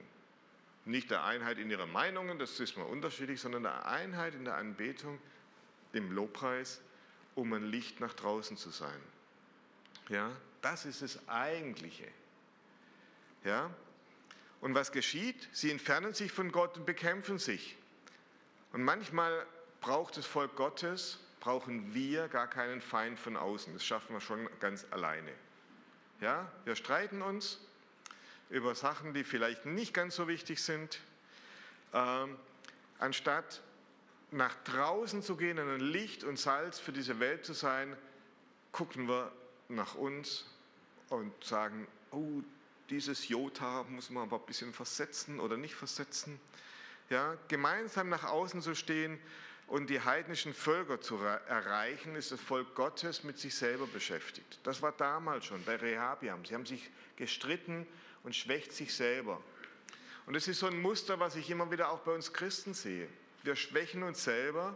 Nicht 0.86 1.12
der 1.12 1.24
Einheit 1.24 1.58
in 1.58 1.70
ihren 1.70 1.92
Meinungen, 1.92 2.40
das 2.40 2.60
ist 2.60 2.78
mal 2.78 2.84
unterschiedlich, 2.84 3.40
sondern 3.40 3.64
der 3.64 3.86
Einheit 3.86 4.34
in 4.34 4.46
der 4.46 4.56
Anbetung, 4.56 5.20
im 5.94 6.12
Lobpreis, 6.12 6.82
um 7.36 7.54
ein 7.54 7.66
Licht 7.66 8.00
nach 8.00 8.14
draußen 8.14 8.58
zu 8.58 8.70
sein. 8.70 9.00
Ja, 10.10 10.32
das 10.62 10.86
ist 10.86 11.02
das 11.02 11.28
Eigentliche. 11.28 12.08
Ja, 13.44 13.70
und 14.62 14.76
was 14.76 14.92
geschieht? 14.92 15.50
Sie 15.52 15.72
entfernen 15.72 16.14
sich 16.14 16.32
von 16.32 16.52
Gott 16.52 16.78
und 16.78 16.86
bekämpfen 16.86 17.40
sich. 17.40 17.76
Und 18.74 18.84
manchmal 18.84 19.46
braucht 19.82 20.18
das 20.18 20.26
Volk 20.26 20.56
Gottes, 20.56 21.20
brauchen 21.40 21.94
wir 21.94 22.28
gar 22.28 22.48
keinen 22.48 22.80
Feind 22.80 23.20
von 23.20 23.36
außen. 23.36 23.74
Das 23.74 23.84
schaffen 23.84 24.14
wir 24.14 24.22
schon 24.22 24.48
ganz 24.60 24.86
alleine. 24.92 25.32
Ja, 26.22 26.52
wir 26.66 26.76
streiten 26.76 27.24
uns 27.24 27.58
über 28.52 28.76
Sachen, 28.76 29.16
die 29.16 29.24
vielleicht 29.24 29.66
nicht 29.66 29.92
ganz 29.92 30.16
so 30.16 30.28
wichtig 30.28 30.62
sind. 30.62 31.00
Ähm, 31.94 32.38
anstatt 33.00 33.64
nach 34.30 34.54
draußen 34.64 35.24
zu 35.24 35.36
gehen 35.36 35.58
und 35.58 35.68
ein 35.68 35.80
Licht 35.80 36.24
und 36.24 36.38
Salz 36.38 36.78
für 36.78 36.92
diese 36.92 37.20
Welt 37.20 37.44
zu 37.44 37.54
sein, 37.54 37.98
gucken 38.72 39.08
wir 39.08 39.32
nach 39.68 39.96
uns 39.96 40.46
und 41.10 41.34
sagen, 41.44 41.88
oh, 42.12 42.44
dieses 42.92 43.28
Jota 43.28 43.84
muss 43.90 44.12
man 44.12 44.22
aber 44.22 44.38
ein 44.38 44.46
bisschen 44.46 44.74
versetzen 44.74 45.40
oder 45.40 45.58
nicht 45.58 45.74
versetzen. 45.74 46.40
Ja, 47.10 47.36
gemeinsam 47.48 48.10
nach 48.10 48.26
außen 48.26 48.62
zu 48.62 48.76
stehen 48.76 49.20
und 49.72 49.90
die 49.90 50.02
heidnischen 50.02 50.54
Völker 50.54 51.00
zu 51.00 51.16
erreichen, 51.16 52.16
ist 52.16 52.34
das 52.34 52.42
Volk 52.42 52.76
Gottes 52.76 53.24
mit 53.24 53.40
sich 53.40 53.56
selber 53.56 53.88
beschäftigt. 53.88 54.60
Das 54.64 54.82
war 54.82 54.92
damals 54.92 55.46
schon 55.46 55.64
bei 55.64 55.78
Rehabiam. 55.78 56.44
Sie 56.44 56.54
haben 56.54 56.66
sich 56.66 56.92
gestritten 57.16 57.88
und 58.24 58.36
schwächt 58.36 58.74
sich 58.74 58.94
selber. 58.94 59.42
Und 60.26 60.36
es 60.36 60.50
ist 60.50 60.60
so 60.60 60.68
ein 60.68 60.82
Muster, 60.82 61.22
was 61.22 61.38
ich 61.38 61.50
immer 61.50 61.72
wieder 61.72 61.90
auch 61.90 62.00
bei 62.00 62.12
uns 62.12 62.34
Christen 62.34 62.74
sehe. 62.74 63.08
Wir 63.44 63.56
schwächen 63.56 64.04
uns 64.04 64.26
selber, 64.26 64.76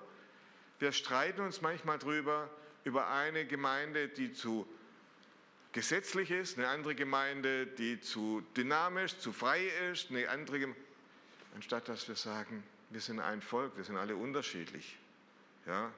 wir 0.80 0.94
streiten 0.94 1.42
uns 1.42 1.62
manchmal 1.62 2.00
drüber, 2.00 2.50
über 2.86 3.10
eine 3.10 3.46
Gemeinde, 3.46 4.08
die 4.08 4.32
zu 4.32 4.66
gesetzlich 5.74 6.32
ist, 6.32 6.58
eine 6.58 6.70
andere 6.70 6.96
Gemeinde, 6.96 7.68
die 7.68 8.00
zu 8.00 8.44
dynamisch, 8.56 9.18
zu 9.18 9.34
frei 9.34 9.66
ist, 9.92 10.10
eine 10.10 10.30
andere 10.30 10.60
Gemeinde, 10.60 10.82
anstatt 11.54 11.90
dass 11.90 12.08
wir 12.08 12.16
sagen, 12.16 12.64
wir 12.90 13.02
sind 13.02 13.20
ein 13.20 13.42
Volk, 13.42 13.76
wir 13.78 13.84
sind 13.84 13.98
alle 13.98 14.16
unterschiedlich. 14.16 14.98
Ja, 15.66 15.92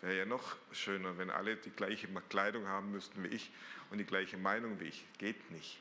wäre 0.00 0.18
ja 0.18 0.24
noch 0.26 0.56
schöner, 0.72 1.16
wenn 1.18 1.30
alle 1.30 1.56
die 1.56 1.70
gleiche 1.70 2.08
Kleidung 2.28 2.66
haben 2.66 2.90
müssten 2.90 3.22
wie 3.22 3.28
ich 3.28 3.50
und 3.90 3.98
die 3.98 4.04
gleiche 4.04 4.36
Meinung 4.36 4.80
wie 4.80 4.88
ich. 4.88 5.06
Geht 5.18 5.50
nicht. 5.50 5.78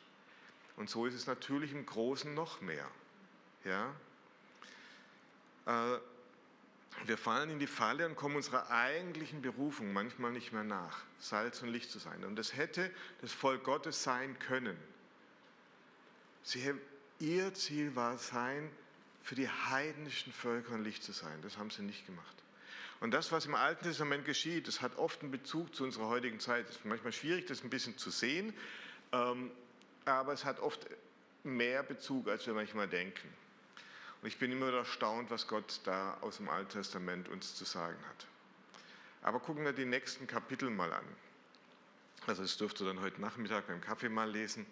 Und 0.78 0.90
so 0.90 1.06
ist 1.06 1.16
es 1.16 1.28
natürlich 1.28 1.72
im 1.72 1.86
Großen 1.86 2.34
noch 2.34 2.62
mehr. 2.62 2.88
Ja? 3.66 3.94
Äh, 5.66 6.00
wir 7.06 7.18
fallen 7.18 7.50
in 7.50 7.60
die 7.60 7.68
Falle 7.68 8.06
und 8.06 8.16
kommen 8.16 8.36
unserer 8.36 8.70
eigentlichen 8.70 9.42
Berufung 9.42 9.94
manchmal 9.94 10.32
nicht 10.32 10.52
mehr 10.52 10.64
nach, 10.64 11.04
Salz 11.20 11.62
und 11.62 11.70
Licht 11.70 11.90
zu 11.90 12.00
sein. 12.00 12.24
Und 12.24 12.36
das 12.36 12.56
hätte 12.56 12.92
das 13.22 13.32
Volk 13.32 13.64
Gottes 13.64 14.04
sein 14.04 14.38
können. 14.40 14.78
Sie, 16.44 16.74
ihr 17.20 17.54
Ziel 17.54 17.96
war 17.96 18.18
sein, 18.18 18.70
für 19.24 19.36
die 19.36 19.50
heidnischen 19.50 20.34
Völker 20.34 20.74
ein 20.74 20.84
Licht 20.84 21.04
zu 21.04 21.12
sein. 21.12 21.42
Das 21.42 21.58
haben 21.58 21.70
sie 21.70 21.84
nicht 21.84 22.06
gemacht. 22.06 22.36
Und 23.00 23.12
das, 23.12 23.32
was 23.32 23.46
im 23.48 23.56
Alten 23.56 23.84
Testament 23.84 24.26
geschieht, 24.26 24.68
das 24.68 24.82
hat 24.82 24.98
oft 24.98 25.22
einen 25.22 25.32
Bezug 25.32 25.76
zu 25.76 25.84
unserer 25.84 26.08
heutigen 26.08 26.40
Zeit. 26.40 26.70
Es 26.70 26.76
ist 26.78 26.86
manchmal 26.86 27.12
schwierig, 27.12 27.48
das 27.48 27.64
ein 27.64 27.70
bisschen 27.70 27.98
zu 27.98 28.12
sehen, 28.12 28.54
ähm, 29.12 29.52
aber 30.06 30.34
es 30.34 30.46
hat 30.46 30.60
oft 30.60 30.86
mehr 31.44 31.82
Bezug, 31.82 32.28
als 32.28 32.46
wir 32.46 32.54
manchmal 32.54 32.88
denken. 32.88 33.28
Und 34.22 34.28
ich 34.28 34.38
bin 34.38 34.52
immer 34.52 34.68
wieder 34.68 34.80
erstaunt, 34.80 35.32
was 35.32 35.48
Gott 35.48 35.82
da 35.84 36.18
aus 36.22 36.38
dem 36.38 36.50
Alten 36.50 36.70
Testament 36.70 37.28
uns 37.28 37.56
zu 37.56 37.66
sagen 37.66 37.98
hat. 38.08 38.28
Aber 39.24 39.40
gucken 39.40 39.66
wir 39.66 39.74
die 39.74 39.86
nächsten 39.86 40.28
Kapitel 40.28 40.70
mal 40.70 40.94
an. 40.94 41.06
Also 42.28 42.44
das 42.44 42.58
dürft 42.58 42.80
ihr 42.82 42.86
dann 42.86 43.02
heute 43.02 43.20
Nachmittag 43.20 43.66
beim 43.68 43.82
Kaffee 43.82 44.10
mal 44.10 44.30
lesen. 44.30 44.68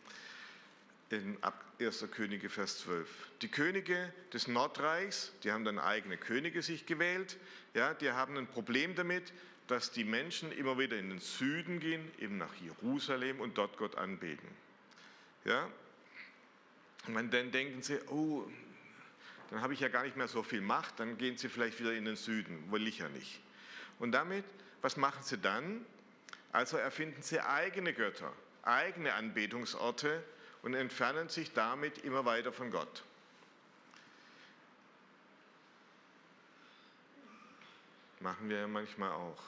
In 1.11 1.37
1. 1.79 2.05
Könige, 2.11 2.49
Vers 2.49 2.79
12. 2.79 3.09
Die 3.41 3.47
Könige 3.47 4.13
des 4.31 4.47
Nordreichs, 4.47 5.31
die 5.43 5.51
haben 5.51 5.65
dann 5.65 5.79
eigene 5.79 6.17
Könige 6.17 6.61
sich 6.61 6.85
gewählt, 6.85 7.37
ja, 7.73 7.95
die 7.95 8.11
haben 8.11 8.37
ein 8.37 8.45
Problem 8.45 8.95
damit, 8.95 9.33
dass 9.67 9.91
die 9.91 10.03
Menschen 10.03 10.51
immer 10.51 10.77
wieder 10.77 10.97
in 10.97 11.09
den 11.09 11.19
Süden 11.19 11.79
gehen, 11.79 12.11
eben 12.19 12.37
nach 12.37 12.53
Jerusalem 12.55 13.39
und 13.39 13.57
dort 13.57 13.77
Gott 13.77 13.95
anbeten. 13.95 14.47
Ja? 15.45 15.67
Und 17.07 17.33
dann 17.33 17.51
denken 17.51 17.81
sie, 17.81 17.99
oh, 18.09 18.47
dann 19.49 19.61
habe 19.61 19.73
ich 19.73 19.79
ja 19.79 19.87
gar 19.87 20.03
nicht 20.03 20.15
mehr 20.15 20.27
so 20.27 20.43
viel 20.43 20.61
Macht, 20.61 20.99
dann 20.99 21.17
gehen 21.17 21.37
sie 21.37 21.49
vielleicht 21.49 21.79
wieder 21.79 21.93
in 21.93 22.05
den 22.05 22.17
Süden, 22.17 22.71
will 22.71 22.87
ich 22.87 22.99
ja 22.99 23.09
nicht. 23.09 23.39
Und 23.97 24.11
damit, 24.11 24.45
was 24.81 24.95
machen 24.95 25.23
sie 25.23 25.39
dann? 25.39 25.85
Also 26.51 26.77
erfinden 26.77 27.21
sie 27.21 27.39
eigene 27.39 27.93
Götter, 27.93 28.31
eigene 28.61 29.13
Anbetungsorte 29.13 30.23
und 30.61 30.73
entfernen 30.73 31.29
sich 31.29 31.53
damit 31.53 31.99
immer 31.99 32.25
weiter 32.25 32.51
von 32.51 32.71
Gott. 32.71 33.03
Machen 38.19 38.49
wir 38.49 38.59
ja 38.59 38.67
manchmal 38.67 39.11
auch. 39.11 39.41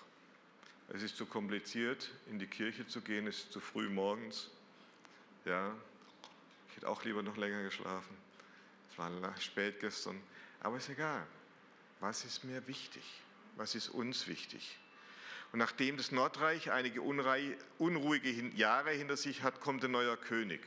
Es 0.94 1.04
ist 1.04 1.18
zu 1.18 1.26
kompliziert, 1.26 2.10
in 2.28 2.40
die 2.40 2.48
Kirche 2.48 2.88
zu 2.88 3.02
gehen, 3.02 3.28
es 3.28 3.40
ist 3.40 3.52
zu 3.52 3.60
früh 3.60 3.90
morgens. 3.90 4.50
Ja, 5.46 5.74
ich 6.70 6.78
hätte 6.78 6.88
auch 6.88 7.04
lieber 7.04 7.22
noch 7.22 7.38
länger 7.38 7.64
geschlafen. 7.64 8.18
Es 8.92 8.98
war 8.98 9.12
spät 9.40 9.80
gestern, 9.80 10.22
aber 10.62 10.78
ist 10.78 10.90
egal. 10.90 11.26
Was 12.00 12.26
ist 12.26 12.44
mir 12.44 12.66
wichtig? 12.68 13.04
Was 13.56 13.76
ist 13.76 13.90
uns 13.90 14.28
wichtig? 14.28 14.78
Und 15.52 15.60
nachdem 15.60 15.98
das 15.98 16.12
Nordreich 16.12 16.72
einige 16.72 17.02
unruhige 17.02 18.32
Jahre 18.56 18.92
hinter 18.92 19.18
sich 19.18 19.44
hat, 19.44 19.60
kommt 19.60 19.84
ein 19.84 19.92
neuer 19.92 20.16
König. 20.18 20.62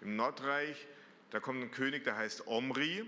Im 0.00 0.16
Nordreich, 0.16 0.86
da 1.30 1.40
kommt 1.40 1.62
ein 1.62 1.70
König, 1.70 2.04
der 2.04 2.16
heißt 2.16 2.46
Omri, 2.46 3.04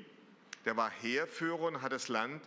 der 0.65 0.77
war 0.77 0.91
Heerführer 0.91 1.63
und 1.63 1.83
hat 1.83 1.93
das 1.93 2.09
Land 2.09 2.43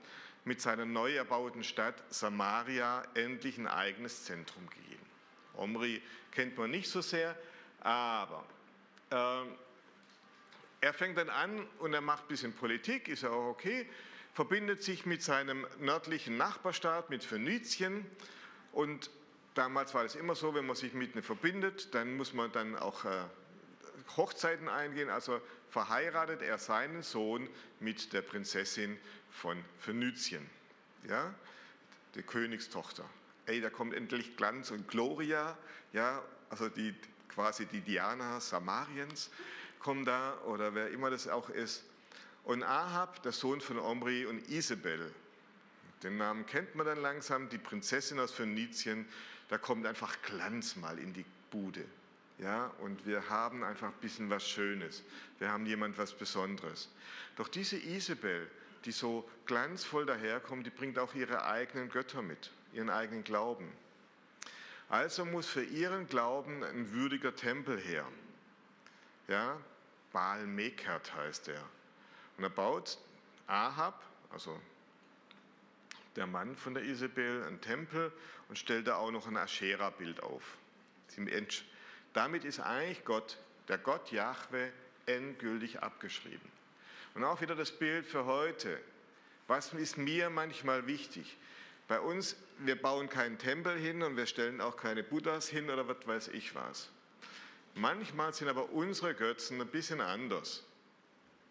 mit 0.45 0.61
seiner 0.61 0.85
neu 0.85 1.15
erbauten 1.15 1.63
Stadt 1.63 1.95
Samaria 2.09 3.03
endlich 3.13 3.57
ein 3.57 3.67
eigenes 3.67 4.25
Zentrum 4.25 4.69
gegeben. 4.69 5.05
Omri 5.55 6.01
kennt 6.31 6.57
man 6.57 6.71
nicht 6.71 6.89
so 6.89 7.01
sehr, 7.01 7.35
aber 7.79 8.45
äh, 9.09 9.43
er 10.81 10.93
fängt 10.93 11.17
dann 11.17 11.29
an 11.29 11.65
und 11.79 11.93
er 11.93 12.01
macht 12.01 12.25
ein 12.25 12.27
bisschen 12.27 12.53
Politik, 12.53 13.07
ist 13.07 13.23
ja 13.23 13.29
auch 13.29 13.49
okay, 13.49 13.87
verbindet 14.33 14.83
sich 14.83 15.05
mit 15.05 15.23
seinem 15.23 15.65
nördlichen 15.79 16.35
Nachbarstaat, 16.35 17.09
mit 17.09 17.23
Phönizien 17.23 18.05
und 18.73 19.09
damals 19.53 19.93
war 19.93 20.03
es 20.03 20.15
immer 20.15 20.35
so, 20.35 20.53
wenn 20.55 20.65
man 20.65 20.75
sich 20.75 20.93
mit 20.93 21.13
einem 21.13 21.23
verbindet, 21.23 21.93
dann 21.95 22.17
muss 22.17 22.33
man 22.33 22.51
dann 22.51 22.75
auch 22.75 23.05
äh, 23.05 23.23
Hochzeiten 24.17 24.69
eingehen, 24.69 25.09
also 25.09 25.41
verheiratet 25.69 26.41
er 26.41 26.57
seinen 26.57 27.01
Sohn 27.01 27.49
mit 27.79 28.13
der 28.13 28.21
Prinzessin 28.21 28.97
von 29.31 29.63
Phönizien, 29.79 30.47
ja, 31.07 31.33
die 32.15 32.21
Königstochter. 32.21 33.05
Ey, 33.45 33.59
da 33.59 33.69
kommt 33.69 33.93
endlich 33.93 34.37
Glanz 34.37 34.71
und 34.71 34.87
Gloria, 34.87 35.57
ja, 35.91 36.21
also 36.49 36.69
die, 36.69 36.95
quasi 37.29 37.65
die 37.65 37.81
Diana 37.81 38.39
Samariens 38.39 39.31
kommen 39.79 40.05
da 40.05 40.37
oder 40.45 40.75
wer 40.75 40.89
immer 40.91 41.09
das 41.09 41.27
auch 41.27 41.49
ist. 41.49 41.83
Und 42.43 42.63
Ahab, 42.63 43.21
der 43.23 43.31
Sohn 43.31 43.61
von 43.61 43.79
Omri 43.79 44.25
und 44.25 44.49
Isabel, 44.49 45.13
den 46.03 46.17
Namen 46.17 46.45
kennt 46.45 46.75
man 46.75 46.85
dann 46.85 47.01
langsam, 47.01 47.49
die 47.49 47.57
Prinzessin 47.57 48.19
aus 48.19 48.31
Phönizien, 48.31 49.07
da 49.49 49.57
kommt 49.57 49.85
einfach 49.85 50.21
Glanz 50.23 50.75
mal 50.75 50.99
in 50.99 51.13
die 51.13 51.25
Bude. 51.51 51.85
Ja, 52.39 52.67
und 52.79 53.05
wir 53.05 53.29
haben 53.29 53.63
einfach 53.63 53.87
ein 53.87 54.01
bisschen 54.01 54.29
was 54.29 54.47
Schönes. 54.47 55.03
Wir 55.39 55.51
haben 55.51 55.65
jemand 55.65 55.97
was 55.97 56.13
Besonderes. 56.13 56.89
Doch 57.35 57.47
diese 57.47 57.77
Isabel, 57.77 58.49
die 58.85 58.91
so 58.91 59.29
glanzvoll 59.45 60.05
daherkommt, 60.05 60.65
die 60.65 60.71
bringt 60.71 60.99
auch 60.99 61.13
ihre 61.13 61.45
eigenen 61.45 61.89
Götter 61.89 62.21
mit, 62.21 62.51
ihren 62.73 62.89
eigenen 62.89 63.23
Glauben. 63.23 63.71
Also 64.89 65.25
muss 65.25 65.47
für 65.47 65.63
ihren 65.63 66.07
Glauben 66.07 66.63
ein 66.63 66.91
würdiger 66.91 67.35
Tempel 67.35 67.79
her. 67.79 68.05
Ja, 69.27 69.57
Baal 70.11 70.45
Mekert 70.45 71.15
heißt 71.15 71.47
er. 71.47 71.63
Und 72.37 72.43
er 72.43 72.49
baut 72.49 72.97
Ahab, 73.47 74.03
also 74.31 74.59
der 76.15 76.27
Mann 76.27 76.55
von 76.55 76.73
der 76.73 76.83
Isabel, 76.83 77.43
einen 77.43 77.61
Tempel 77.61 78.11
und 78.49 78.57
stellt 78.57 78.87
da 78.87 78.97
auch 78.97 79.11
noch 79.11 79.27
ein 79.27 79.37
Aschera-Bild 79.37 80.21
auf. 80.21 80.57
Damit 82.13 82.45
ist 82.45 82.59
eigentlich 82.59 83.03
Gott, 83.05 83.37
der 83.67 83.77
Gott 83.77 84.11
Jahwe, 84.11 84.71
endgültig 85.05 85.81
abgeschrieben. 85.81 86.51
Und 87.15 87.23
auch 87.23 87.41
wieder 87.41 87.55
das 87.55 87.71
Bild 87.71 88.05
für 88.05 88.25
heute. 88.25 88.79
Was 89.47 89.73
ist 89.73 89.97
mir 89.97 90.29
manchmal 90.29 90.87
wichtig? 90.87 91.37
Bei 91.87 91.99
uns, 91.99 92.37
wir 92.59 92.81
bauen 92.81 93.09
keinen 93.09 93.37
Tempel 93.37 93.77
hin 93.77 94.03
und 94.03 94.15
wir 94.15 94.25
stellen 94.25 94.61
auch 94.61 94.77
keine 94.77 95.03
Buddhas 95.03 95.47
hin 95.47 95.69
oder 95.69 95.87
was 95.87 96.07
weiß 96.07 96.27
ich 96.29 96.55
was. 96.55 96.89
Manchmal 97.75 98.33
sind 98.33 98.47
aber 98.47 98.69
unsere 98.69 99.13
Götzen 99.13 99.59
ein 99.59 99.67
bisschen 99.67 99.99
anders. 99.99 100.63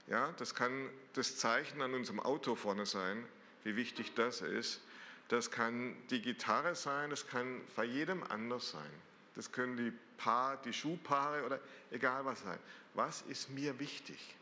Ja, 0.07 0.33
das 0.39 0.55
kann 0.55 0.89
das 1.15 1.37
Zeichen 1.37 1.83
an 1.83 1.95
unserem 1.95 2.21
Auto 2.21 2.55
vorne 2.55 2.87
sein, 2.87 3.25
wie 3.65 3.77
wichtig 3.77 4.15
das 4.15 4.41
ist. 4.41 4.81
Das 5.29 5.51
kann 5.51 5.97
die 6.11 6.21
Gitarre 6.21 6.75
sein, 6.75 7.11
das 7.11 7.27
kann 7.27 7.61
bei 7.77 7.85
jedem 7.85 8.23
anders 8.25 8.71
sein. 8.71 8.91
Das 9.35 9.53
können 9.53 9.77
die, 9.77 9.93
Paar, 10.23 10.57
die 10.59 10.73
Schuhpaare 10.73 11.45
oder 11.45 11.59
egal 11.91 12.25
was 12.25 12.43
sein. 12.43 12.59
Was 12.95 13.23
ist 13.23 13.51
mir 13.51 13.79
wichtig? 13.79 14.37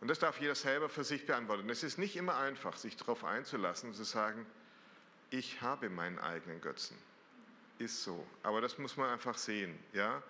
Und 0.00 0.08
das 0.08 0.18
darf 0.18 0.40
jeder 0.40 0.54
selber 0.54 0.88
für 0.88 1.04
sich 1.04 1.26
beantworten. 1.26 1.68
Es 1.70 1.82
ist 1.82 1.98
nicht 1.98 2.16
immer 2.16 2.36
einfach, 2.36 2.76
sich 2.76 2.96
darauf 2.96 3.24
einzulassen 3.24 3.90
und 3.90 3.94
zu 3.94 4.04
sagen, 4.04 4.46
ich 5.30 5.60
habe 5.62 5.90
meinen 5.90 6.18
eigenen 6.18 6.60
Götzen 6.60 6.96
ist 7.80 8.02
so. 8.02 8.26
Aber 8.42 8.60
das 8.60 8.78
muss 8.78 8.96
man 8.96 9.10
einfach 9.10 9.36
sehen. 9.36 9.78
Ja? 9.92 10.22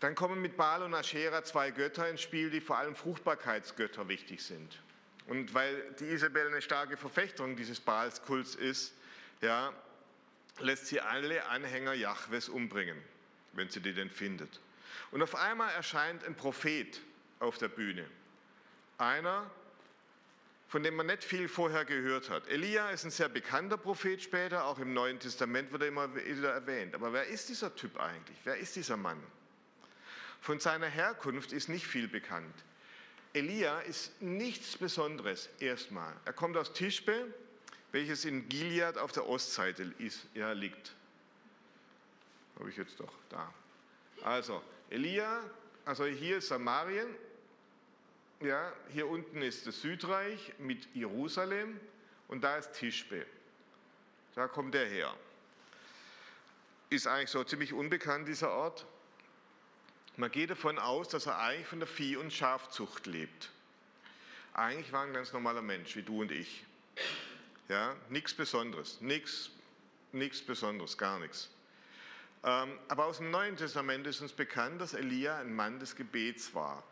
Dann 0.00 0.14
kommen 0.14 0.40
mit 0.40 0.56
Baal 0.56 0.82
und 0.82 0.94
Aschera 0.94 1.42
zwei 1.42 1.70
Götter 1.70 2.08
ins 2.08 2.20
Spiel, 2.20 2.50
die 2.50 2.60
vor 2.60 2.78
allem 2.78 2.94
Fruchtbarkeitsgötter 2.94 4.08
wichtig 4.08 4.42
sind. 4.42 4.80
Und 5.26 5.54
weil 5.54 5.92
die 5.98 6.04
Isabel 6.04 6.46
eine 6.46 6.62
starke 6.62 6.96
Verfechterin 6.96 7.56
dieses 7.56 7.80
Baalskults 7.80 8.54
ist, 8.54 8.94
ja, 9.40 9.72
lässt 10.60 10.86
sie 10.86 11.00
alle 11.00 11.46
Anhänger 11.46 11.92
Jahwes 11.92 12.48
umbringen, 12.48 12.96
wenn 13.52 13.68
sie 13.68 13.80
die 13.80 13.92
denn 13.92 14.10
findet. 14.10 14.60
Und 15.10 15.22
auf 15.22 15.34
einmal 15.34 15.72
erscheint 15.74 16.24
ein 16.24 16.34
Prophet 16.34 17.00
auf 17.40 17.58
der 17.58 17.68
Bühne. 17.68 18.06
Einer, 18.98 19.50
von 20.68 20.82
dem 20.82 20.96
man 20.96 21.06
nicht 21.06 21.22
viel 21.22 21.48
vorher 21.48 21.84
gehört 21.84 22.28
hat. 22.28 22.48
Elia 22.48 22.90
ist 22.90 23.04
ein 23.04 23.10
sehr 23.10 23.28
bekannter 23.28 23.76
Prophet 23.76 24.20
später, 24.22 24.64
auch 24.64 24.78
im 24.78 24.94
Neuen 24.94 25.20
Testament 25.20 25.70
wird 25.70 25.82
er 25.82 25.88
immer 25.88 26.14
wieder 26.14 26.52
erwähnt. 26.52 26.94
Aber 26.94 27.12
wer 27.12 27.26
ist 27.26 27.48
dieser 27.48 27.74
Typ 27.74 27.98
eigentlich? 28.00 28.38
Wer 28.44 28.56
ist 28.56 28.74
dieser 28.74 28.96
Mann? 28.96 29.22
Von 30.40 30.58
seiner 30.58 30.88
Herkunft 30.88 31.52
ist 31.52 31.68
nicht 31.68 31.86
viel 31.86 32.08
bekannt. 32.08 32.54
Elia 33.32 33.80
ist 33.80 34.20
nichts 34.22 34.76
Besonderes 34.76 35.48
erstmal. 35.60 36.14
Er 36.24 36.32
kommt 36.32 36.56
aus 36.56 36.72
Tischbe, 36.72 37.26
welches 37.92 38.24
in 38.24 38.48
Gilead 38.48 38.98
auf 38.98 39.12
der 39.12 39.26
Ostseite 39.26 39.94
ist, 39.98 40.26
ja, 40.34 40.52
liegt. 40.52 40.94
habe 42.58 42.70
ich 42.70 42.76
jetzt 42.76 42.98
doch 43.00 43.12
da. 43.28 43.52
Also, 44.22 44.62
Elia, 44.90 45.42
also 45.84 46.04
hier 46.04 46.38
ist 46.38 46.48
Samarien, 46.48 47.08
ja, 48.40 48.72
hier 48.90 49.08
unten 49.08 49.40
ist 49.40 49.66
das 49.66 49.80
Südreich 49.80 50.52
mit 50.58 50.86
Jerusalem 50.94 51.80
und 52.28 52.42
da 52.42 52.56
ist 52.56 52.72
Tischbe. 52.72 53.24
Da 54.34 54.48
kommt 54.48 54.74
er 54.74 54.86
her. 54.86 55.14
Ist 56.90 57.06
eigentlich 57.06 57.30
so 57.30 57.42
ziemlich 57.44 57.72
unbekannt, 57.72 58.28
dieser 58.28 58.50
Ort. 58.50 58.86
Man 60.16 60.30
geht 60.30 60.50
davon 60.50 60.78
aus, 60.78 61.08
dass 61.08 61.26
er 61.26 61.38
eigentlich 61.38 61.66
von 61.66 61.80
der 61.80 61.88
Vieh- 61.88 62.16
und 62.16 62.32
Schafzucht 62.32 63.06
lebt. 63.06 63.50
Eigentlich 64.54 64.92
war 64.92 65.04
ein 65.04 65.12
ganz 65.12 65.32
normaler 65.32 65.62
Mensch, 65.62 65.96
wie 65.96 66.02
du 66.02 66.20
und 66.20 66.32
ich. 66.32 66.64
Ja, 67.68 67.96
nichts 68.08 68.32
Besonderes, 68.32 69.00
nichts, 69.00 69.50
Besonderes, 70.46 70.96
gar 70.96 71.18
nichts. 71.18 71.50
Ähm, 72.44 72.78
aber 72.88 73.06
aus 73.06 73.18
dem 73.18 73.30
Neuen 73.30 73.56
Testament 73.56 74.06
ist 74.06 74.20
uns 74.20 74.32
bekannt, 74.32 74.80
dass 74.80 74.94
Elia 74.94 75.38
ein 75.38 75.54
Mann 75.54 75.80
des 75.80 75.96
Gebets 75.96 76.54
war. 76.54 76.84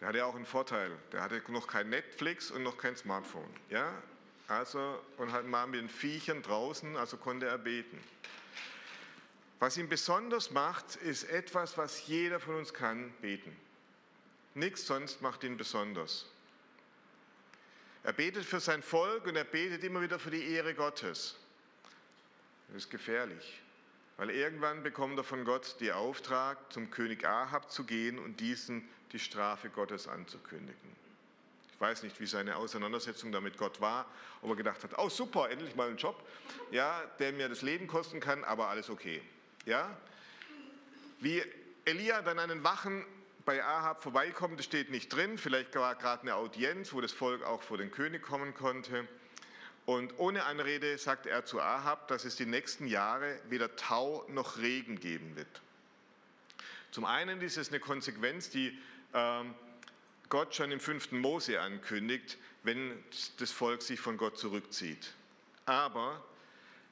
Der 0.00 0.08
hatte 0.08 0.24
auch 0.24 0.34
einen 0.34 0.46
Vorteil. 0.46 0.90
Der 1.12 1.22
hatte 1.22 1.42
noch 1.48 1.66
kein 1.66 1.88
Netflix 1.88 2.50
und 2.50 2.62
noch 2.62 2.76
kein 2.76 2.96
Smartphone. 2.96 3.48
Ja? 3.68 3.92
Also, 4.48 5.00
und 5.16 5.32
halt 5.32 5.46
mal 5.46 5.66
mit 5.66 5.80
den 5.80 5.88
Viechern 5.88 6.42
draußen, 6.42 6.96
also 6.96 7.16
konnte 7.16 7.46
er 7.46 7.58
beten. 7.58 8.02
Was 9.60 9.76
ihn 9.76 9.88
besonders 9.88 10.50
macht, 10.50 10.96
ist 10.96 11.24
etwas, 11.24 11.76
was 11.76 12.06
jeder 12.06 12.40
von 12.40 12.56
uns 12.56 12.72
kann, 12.72 13.12
beten. 13.20 13.54
Nichts 14.54 14.86
sonst 14.86 15.20
macht 15.22 15.44
ihn 15.44 15.56
besonders. 15.56 16.26
Er 18.02 18.12
betet 18.12 18.44
für 18.44 18.60
sein 18.60 18.82
Volk 18.82 19.26
und 19.26 19.36
er 19.36 19.44
betet 19.44 19.84
immer 19.84 20.00
wieder 20.00 20.18
für 20.18 20.30
die 20.30 20.52
Ehre 20.52 20.74
Gottes. 20.74 21.36
Das 22.68 22.84
ist 22.84 22.90
gefährlich. 22.90 23.60
Weil 24.16 24.30
irgendwann 24.30 24.82
bekommt 24.82 25.18
er 25.18 25.24
von 25.24 25.44
Gott 25.44 25.80
den 25.80 25.92
Auftrag, 25.92 26.72
zum 26.72 26.90
König 26.90 27.26
Ahab 27.26 27.70
zu 27.70 27.84
gehen 27.84 28.18
und 28.18 28.40
diesen 28.40 28.88
die 29.12 29.18
Strafe 29.18 29.70
Gottes 29.70 30.06
anzukündigen. 30.08 31.00
Ich 31.72 31.80
weiß 31.80 32.02
nicht, 32.02 32.20
wie 32.20 32.26
seine 32.26 32.56
Auseinandersetzung 32.56 33.32
damit 33.32 33.56
Gott 33.56 33.80
war, 33.80 34.06
ob 34.42 34.50
er 34.50 34.56
gedacht 34.56 34.84
hat, 34.84 34.98
oh 34.98 35.08
super, 35.08 35.48
endlich 35.50 35.74
mal 35.74 35.88
ein 35.88 35.96
Job, 35.96 36.22
ja, 36.70 37.02
der 37.18 37.32
mir 37.32 37.48
das 37.48 37.62
Leben 37.62 37.86
kosten 37.86 38.20
kann, 38.20 38.44
aber 38.44 38.68
alles 38.68 38.90
okay. 38.90 39.22
Ja? 39.64 39.96
Wie 41.20 41.42
Elia 41.86 42.20
dann 42.22 42.38
einen 42.38 42.62
Wachen 42.62 43.04
bei 43.44 43.64
Ahab 43.64 44.02
vorbeikommt, 44.02 44.58
das 44.58 44.66
steht 44.66 44.90
nicht 44.90 45.08
drin, 45.08 45.38
vielleicht 45.38 45.74
war 45.74 45.94
gerade 45.94 46.22
eine 46.22 46.34
Audienz, 46.34 46.92
wo 46.92 47.00
das 47.00 47.12
Volk 47.12 47.42
auch 47.42 47.62
vor 47.62 47.78
den 47.78 47.90
König 47.90 48.22
kommen 48.22 48.54
konnte. 48.54 49.06
Und 49.86 50.18
ohne 50.18 50.44
Anrede 50.44 50.98
sagt 50.98 51.26
er 51.26 51.44
zu 51.44 51.60
Ahab, 51.60 52.08
dass 52.08 52.24
es 52.24 52.36
die 52.36 52.46
nächsten 52.46 52.86
Jahre 52.86 53.40
weder 53.48 53.74
Tau 53.76 54.24
noch 54.28 54.58
Regen 54.58 55.00
geben 55.00 55.36
wird. 55.36 55.62
Zum 56.90 57.04
einen 57.04 57.40
ist 57.40 57.56
es 57.56 57.70
eine 57.70 57.80
Konsequenz, 57.80 58.50
die 58.50 58.78
ähm, 59.14 59.54
Gott 60.28 60.54
schon 60.54 60.70
im 60.70 60.80
fünften 60.80 61.18
Mose 61.18 61.60
ankündigt, 61.60 62.38
wenn 62.62 63.02
das 63.38 63.50
Volk 63.50 63.82
sich 63.82 64.00
von 64.00 64.16
Gott 64.16 64.38
zurückzieht. 64.38 65.12
Aber 65.66 66.24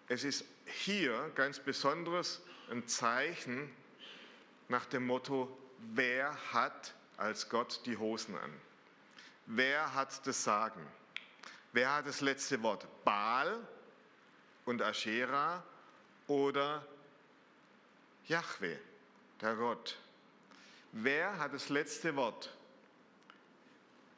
es 0.09 0.25
ist 0.25 0.45
hier 0.65 1.31
ganz 1.35 1.59
besonderes 1.61 2.41
ein 2.71 2.87
Zeichen 2.87 3.71
nach 4.69 4.87
dem 4.87 5.07
Motto, 5.07 5.57
wer 5.79 6.37
hat 6.53 6.95
als 7.17 7.49
Gott 7.49 7.81
die 7.87 7.97
Hosen 7.97 8.37
an? 8.37 8.53
Wer 9.47 9.95
hat 9.95 10.27
das 10.27 10.45
Sagen? 10.45 10.87
Wer 11.73 11.95
hat 11.95 12.07
das 12.07 12.21
letzte 12.21 12.63
Wort? 12.63 12.87
Baal 13.05 13.59
und 14.65 14.83
Aschera 14.83 15.63
oder 16.27 16.87
Yahweh, 18.27 18.77
der 19.41 19.55
Gott? 19.57 19.97
Wer 20.93 21.39
hat 21.39 21.55
das 21.55 21.69
letzte 21.69 22.15
Wort? 22.17 22.55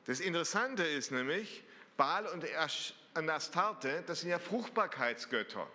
Das 0.07 0.21
Interessante 0.21 0.85
ist 0.85 1.13
nämlich, 1.13 1.63
Baal 1.97 2.27
und 2.27 2.45
Astarte, 3.31 4.03
das 4.07 4.21
sind 4.21 4.31
ja 4.31 4.39
Fruchtbarkeitsgötter. 4.39 5.67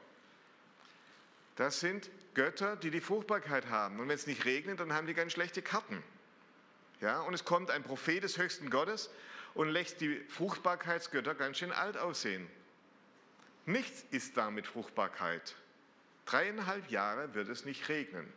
Das 1.56 1.80
sind 1.80 2.10
Götter, 2.36 2.76
die 2.76 2.92
die 2.92 3.02
Fruchtbarkeit 3.02 3.70
haben. 3.70 4.00
Und 4.00 4.08
wenn 4.08 4.16
es 4.16 4.28
nicht 4.28 4.46
regnet, 4.46 4.80
dann 4.80 4.94
haben 4.94 5.08
die 5.08 5.14
ganz 5.14 5.32
schlechte 5.32 5.62
Karten. 5.62 6.04
Ja, 7.02 7.22
und 7.22 7.34
es 7.34 7.44
kommt 7.44 7.72
ein 7.72 7.84
Prophet 7.84 8.24
des 8.24 8.38
höchsten 8.38 8.70
Gottes 8.70 9.10
und 9.54 9.70
lässt 9.70 10.02
die 10.02 10.18
Fruchtbarkeitsgötter 10.30 11.34
ganz 11.34 11.58
schön 11.58 11.72
alt 11.72 11.98
aussehen. 11.98 12.48
Nichts 13.66 14.06
ist 14.12 14.38
da 14.38 14.52
mit 14.52 14.68
Fruchtbarkeit. 14.68 15.56
Dreieinhalb 16.26 16.90
Jahre 16.92 17.34
wird 17.34 17.50
es 17.50 17.66
nicht 17.66 17.90
regnen. 17.90 18.32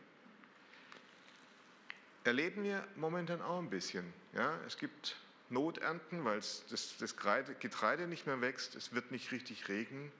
Erleben 2.24 2.62
wir 2.64 2.86
momentan 2.96 3.42
auch 3.42 3.58
ein 3.58 3.70
bisschen. 3.70 4.12
Ja, 4.34 4.58
es 4.66 4.78
gibt 4.78 5.16
Noternten, 5.50 6.24
weil 6.24 6.38
das, 6.38 6.94
das 6.98 7.16
Getreide 7.16 8.06
nicht 8.06 8.26
mehr 8.26 8.40
wächst. 8.40 8.74
Es 8.74 8.92
wird 8.92 9.10
nicht 9.10 9.32
richtig 9.32 9.68
regnen. 9.68 10.12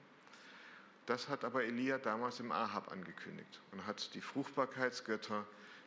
Das 1.09 1.27
hat 1.31 1.43
aber 1.43 1.65
Elia 1.65 1.97
damals 1.97 2.39
im 2.39 2.53
Ahab 2.53 2.93
angekündigt 2.93 3.61
und 3.73 3.87
hat 3.87 4.13
die 4.13 4.21
Fruchtbarkeitsgötter 4.21 5.47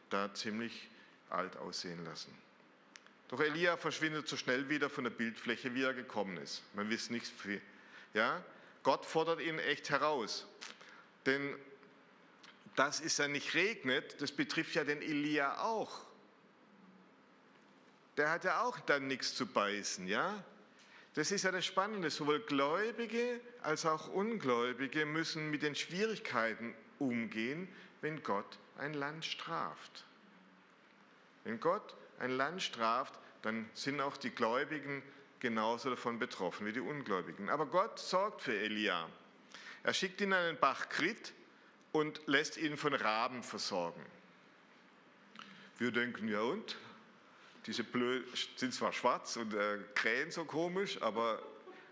da 0.10 0.34
ziemlich 0.34 0.90
alt 1.30 1.58
aussehen 1.58 2.04
lassen. 2.06 2.36
Doch 3.28 3.40
Elia 3.40 3.78
verschwindet 3.78 4.28
so 4.28 4.36
schnell 4.36 4.68
wieder 4.68 4.90
von 4.90 5.04
der 5.04 5.12
Bildfläche, 5.12 5.76
wie 5.76 5.84
er 5.84 5.94
gekommen 5.94 6.38
ist. 6.38 6.64
Man 6.74 6.90
weiß 6.90 7.12
nichts 7.12 7.30
viel. 7.30 7.62
Ja? 8.16 8.44
Gott 8.82 9.06
fordert 9.06 9.42
ihn 9.42 9.60
echt 9.60 9.92
heraus. 9.92 10.48
Denn 11.28 11.56
dass 12.76 13.00
es 13.00 13.16
ja 13.20 13.28
nicht 13.28 13.54
regnet, 13.54 14.20
das 14.24 14.32
betrifft 14.32 14.74
ja 14.74 14.84
den 14.84 15.04
Elia 15.04 15.62
auch. 15.62 16.02
Der 18.18 18.32
hat 18.32 18.44
ja 18.44 18.64
auch 18.64 18.80
dann 18.80 19.06
nichts 19.06 19.36
zu 19.36 19.46
beißen, 19.46 20.08
ja? 20.08 20.44
Das 21.14 21.32
ist 21.32 21.44
ja 21.44 21.52
das 21.52 21.66
Spannende. 21.66 22.10
Sowohl 22.10 22.40
Gläubige 22.40 23.42
als 23.62 23.86
auch 23.86 24.08
Ungläubige 24.08 25.06
müssen 25.06 25.50
mit 25.52 25.62
den 25.62 25.76
Schwierigkeiten 25.76 26.74
umgehen, 27.00 27.68
wenn 28.02 28.24
Gott 28.24 28.60
ein 28.78 28.94
Land 28.94 29.26
straft. 29.26 30.06
Wenn 31.44 31.60
Gott 31.60 31.96
ein 32.20 32.32
Land 32.32 32.62
straft, 32.62 33.20
dann 33.42 33.70
sind 33.74 34.00
auch 34.00 34.18
die 34.18 34.30
Gläubigen 34.30 35.04
genauso 35.40 35.90
davon 35.90 36.20
betroffen 36.20 36.68
wie 36.68 36.74
die 36.74 36.80
Ungläubigen. 36.80 37.50
Aber 37.50 37.66
Gott 37.66 38.00
sorgt 38.00 38.44
für 38.44 38.58
Elia. 38.58 39.10
Er 39.84 39.94
schickt 39.94 40.22
ihn 40.22 40.34
an 40.34 40.46
den 40.46 40.60
Bach 40.60 40.90
Krit 40.90 41.34
und 41.92 42.22
lässt 42.28 42.58
ihn 42.58 42.78
von 42.78 42.94
Raben 42.94 43.44
versorgen. 43.44 44.06
Wir 45.80 45.92
denken, 45.92 46.28
ja 46.28 46.42
und? 46.42 46.78
Diese 47.66 47.84
Blö 47.84 48.24
sind 48.56 48.74
zwar 48.74 48.92
schwarz 48.92 49.38
und 49.38 49.54
äh, 49.54 49.78
krähen 49.94 50.32
so 50.32 50.46
komisch, 50.46 51.02
aber 51.02 51.42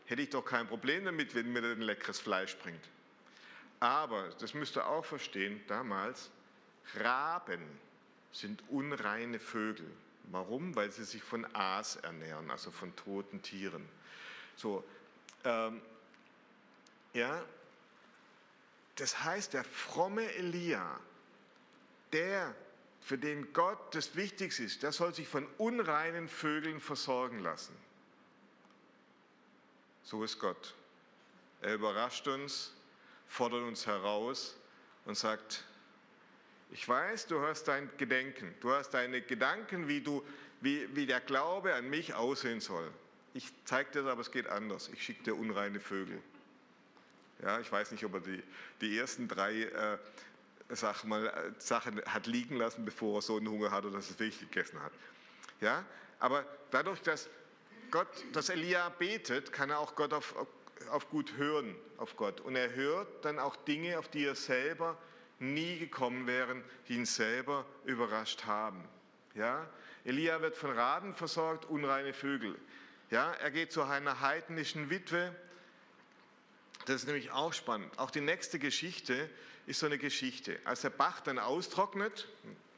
hätte 0.06 0.24
ich 0.24 0.30
doch 0.30 0.44
kein 0.44 0.68
Problem 0.68 1.06
damit, 1.06 1.36
wenn 1.36 1.52
mir 1.54 1.64
ein 1.64 1.82
leckeres 1.82 2.20
Fleisch 2.20 2.56
bringt. 2.58 2.84
Aber, 3.80 4.30
das 4.40 4.54
müsst 4.54 4.76
ihr 4.78 4.88
auch 4.88 5.06
verstehen, 5.06 5.62
damals, 5.68 6.32
Raben 6.96 7.62
sind 8.32 8.64
unreine 8.70 9.40
Vögel. 9.40 9.90
Warum? 10.32 10.76
Weil 10.76 10.92
sie 10.92 11.04
sich 11.04 11.24
von 11.24 11.46
Aas 11.56 11.96
ernähren, 11.98 12.52
also 12.52 12.72
von 12.72 12.96
toten 12.96 13.42
Tieren. 13.42 13.88
So, 14.56 14.84
ähm, 15.44 15.82
ja, 17.14 17.44
das 18.96 19.24
heißt, 19.24 19.54
der 19.54 19.64
fromme 19.64 20.32
Elia, 20.34 21.00
der, 22.12 22.54
für 23.10 23.18
den 23.18 23.54
Gott 23.54 23.96
das 23.96 24.16
Wichtigste 24.16 24.62
ist, 24.62 24.84
der 24.84 24.92
soll 24.92 25.16
sich 25.16 25.28
von 25.28 25.48
unreinen 25.58 26.28
Vögeln 26.28 26.80
versorgen 26.80 27.40
lassen. 27.40 27.76
So 30.04 30.24
ist 30.24 30.38
Gott. 30.38 30.76
Er 31.64 31.74
überrascht 31.74 32.28
uns, 32.28 32.72
fordert 33.28 33.64
uns 33.64 33.88
heraus 33.88 34.56
und 35.06 35.18
sagt, 35.18 35.64
ich 36.70 36.88
weiß, 36.88 37.26
du 37.26 37.42
hast 37.42 37.64
dein 37.64 37.90
Gedenken, 37.98 38.54
du 38.60 38.74
hast 38.74 38.92
deine 38.92 39.24
Gedanken, 39.24 39.88
wie, 39.88 40.02
du, 40.02 40.24
wie, 40.62 40.96
wie 40.96 41.08
der 41.08 41.20
Glaube 41.20 41.74
an 41.74 41.90
mich 41.90 42.14
aussehen 42.14 42.62
soll. 42.62 42.92
Ich 43.34 43.52
zeige 43.66 43.90
dir 43.90 44.04
das, 44.04 44.12
aber 44.12 44.22
es 44.22 44.30
geht 44.30 44.46
anders. 44.46 44.88
Ich 44.94 45.04
schicke 45.04 45.24
dir 45.24 45.34
unreine 45.34 45.80
Vögel. 45.80 46.22
Ja, 47.42 47.60
ich 47.60 47.72
weiß 47.72 47.90
nicht, 47.90 48.06
ob 48.06 48.14
er 48.14 48.20
die, 48.20 48.44
die 48.82 49.00
ersten 49.00 49.28
drei 49.28 49.64
äh, 49.64 49.98
sag 50.70 51.04
mal, 51.04 51.28
äh, 51.28 51.52
Sachen 51.58 52.02
hat 52.06 52.28
liegen 52.28 52.56
lassen, 52.56 52.86
bevor 52.86 53.20
er 53.20 53.22
so 53.22 53.38
einen 53.38 53.50
Hunger 53.50 53.72
hatte, 53.72 53.92
dass 53.92 54.08
er 54.08 54.12
es 54.12 54.20
wirklich 54.20 54.40
gegessen 54.40 54.82
hat. 54.82 54.92
Ja, 55.62 55.84
aber 56.20 56.46
dadurch, 56.72 57.02
dass 57.02 57.30
Gott, 57.92 58.08
dass 58.34 58.50
Elia 58.50 58.90
betet, 58.90 59.52
kann 59.52 59.70
er 59.70 59.80
auch 59.80 59.96
Gott 59.96 60.14
auf, 60.14 60.36
auf 60.92 61.10
gut 61.10 61.34
hören, 61.38 61.76
auf 61.98 62.16
Gott. 62.16 62.40
Und 62.42 62.56
er 62.56 62.74
hört 62.76 63.26
dann 63.26 63.40
auch 63.40 63.56
Dinge, 63.56 63.98
auf 63.98 64.08
die 64.08 64.26
er 64.26 64.36
selber 64.36 64.98
nie 65.40 65.80
gekommen 65.80 66.28
wären, 66.28 66.64
die 66.88 66.96
ihn 66.96 67.06
selber 67.06 67.66
überrascht 67.86 68.46
haben. 68.46 68.84
Ja? 69.36 69.68
Elia 70.06 70.42
wird 70.42 70.56
von 70.56 70.72
Raben 70.72 71.16
versorgt, 71.16 71.66
unreine 71.66 72.14
Vögel. 72.14 72.58
Ja? 73.10 73.32
Er 73.34 73.52
geht 73.52 73.72
zu 73.72 73.82
einer 73.82 74.22
heidnischen 74.22 74.90
Witwe. 74.90 75.34
Das 76.86 76.98
ist 76.98 77.08
nämlich 77.08 77.32
auch 77.32 77.54
spannend. 77.54 77.98
Auch 77.98 78.12
die 78.12 78.22
nächste 78.22 78.60
Geschichte 78.60 79.30
ist 79.70 79.82
so 79.82 79.86
eine 79.86 80.00
Geschichte. 80.00 80.60
Als 80.66 80.82
der 80.82 80.90
Bach 80.90 81.22
dann 81.22 81.38
austrocknet, 81.38 82.28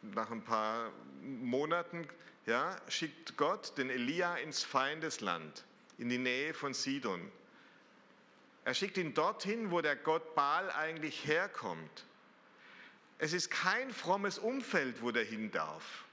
nach 0.01 0.30
ein 0.30 0.43
paar 0.43 0.91
Monaten, 1.21 2.06
ja, 2.45 2.75
schickt 2.89 3.38
Gott 3.38 3.77
den 3.77 3.89
Elia 3.89 4.36
ins 4.36 4.63
Feindesland, 4.63 5.63
in 5.97 6.10
die 6.10 6.17
Nähe 6.17 6.54
von 6.54 6.73
Sidon. 6.73 7.32
Er 8.65 8.73
schickt 8.73 8.97
ihn 8.97 9.13
dorthin, 9.13 9.71
wo 9.71 9.80
der 9.80 9.95
Gott 9.95 10.36
Baal 10.36 10.69
eigentlich 10.69 11.25
herkommt. 11.25 12.04
Es 13.19 13.32
ist 13.32 13.49
kein 13.49 13.93
frommes 13.93 14.38
Umfeld, 14.38 15.01
wo 15.01 15.12
der 15.12 15.23
hin 15.23 15.49
darf. 15.49 16.04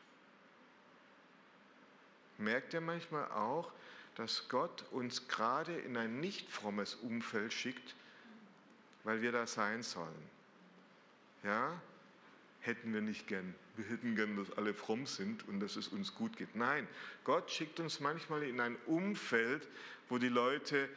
Merkt 2.36 2.72
ihr 2.72 2.80
manchmal 2.80 3.28
auch, 3.32 3.72
dass 4.14 4.48
Gott 4.48 4.84
uns 4.92 5.26
gerade 5.26 5.76
in 5.76 5.96
ein 5.96 6.20
nicht 6.20 6.48
frommes 6.48 6.94
Umfeld 6.94 7.52
schickt, 7.52 7.96
weil 9.02 9.22
wir 9.22 9.32
da 9.32 9.44
sein 9.44 9.82
sollen? 9.82 10.37
Ja? 11.48 11.80
Hätten 12.60 12.92
wir 12.92 13.00
nicht 13.00 13.26
gern. 13.26 13.54
Wir 13.76 13.86
hätten 13.86 14.14
gern, 14.16 14.36
dass 14.36 14.56
alle 14.58 14.74
fromm 14.74 15.06
sind 15.06 15.48
und 15.48 15.60
dass 15.60 15.76
es 15.76 15.88
uns 15.88 16.14
gut 16.14 16.36
geht. 16.36 16.54
Nein, 16.54 16.86
Gott 17.24 17.50
schickt 17.50 17.80
uns 17.80 18.00
manchmal 18.00 18.42
in 18.42 18.60
ein 18.60 18.76
Umfeld, 18.86 19.66
wo 20.10 20.18
die 20.18 20.28
Leute 20.28 20.90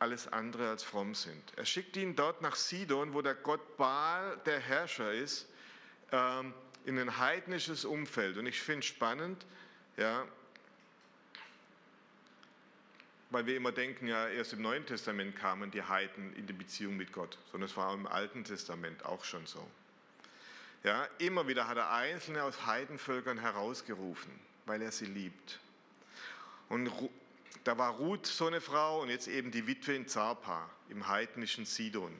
alles 0.00 0.26
andere 0.32 0.68
als 0.68 0.82
fromm 0.82 1.14
sind. 1.14 1.52
Er 1.56 1.64
schickt 1.64 1.96
ihn 1.96 2.16
dort 2.16 2.42
nach 2.42 2.56
Sidon, 2.56 3.14
wo 3.14 3.22
der 3.22 3.36
Gott 3.36 3.76
Baal 3.76 4.40
der 4.44 4.58
Herrscher 4.58 5.12
ist, 5.12 5.46
ähm, 6.10 6.52
in 6.84 6.98
ein 6.98 7.18
heidnisches 7.18 7.84
Umfeld. 7.84 8.38
Und 8.38 8.46
ich 8.46 8.60
finde 8.60 8.84
spannend, 8.84 9.46
ja, 9.96 10.26
weil 13.30 13.46
wir 13.46 13.56
immer 13.56 13.72
denken, 13.72 14.06
ja, 14.06 14.28
erst 14.28 14.52
im 14.52 14.62
Neuen 14.62 14.86
Testament 14.86 15.36
kamen 15.36 15.70
die 15.70 15.82
Heiden 15.82 16.34
in 16.36 16.46
die 16.46 16.52
Beziehung 16.52 16.96
mit 16.96 17.12
Gott, 17.12 17.38
sondern 17.50 17.68
es 17.68 17.76
war 17.76 17.92
im 17.92 18.06
Alten 18.06 18.44
Testament 18.44 19.04
auch 19.04 19.24
schon 19.24 19.46
so. 19.46 19.66
Ja, 20.84 21.08
immer 21.18 21.48
wieder 21.48 21.66
hat 21.66 21.76
er 21.76 21.92
Einzelne 21.92 22.44
aus 22.44 22.66
Heidenvölkern 22.66 23.38
herausgerufen, 23.38 24.30
weil 24.66 24.82
er 24.82 24.92
sie 24.92 25.06
liebt. 25.06 25.58
Und 26.68 26.90
da 27.64 27.76
war 27.76 27.94
Ruth 27.94 28.26
so 28.26 28.46
eine 28.46 28.60
Frau 28.60 29.02
und 29.02 29.08
jetzt 29.08 29.26
eben 29.26 29.50
die 29.50 29.66
Witwe 29.66 29.94
in 29.94 30.06
Zarpa 30.06 30.70
im 30.88 31.08
heidnischen 31.08 31.64
Sidon. 31.64 32.12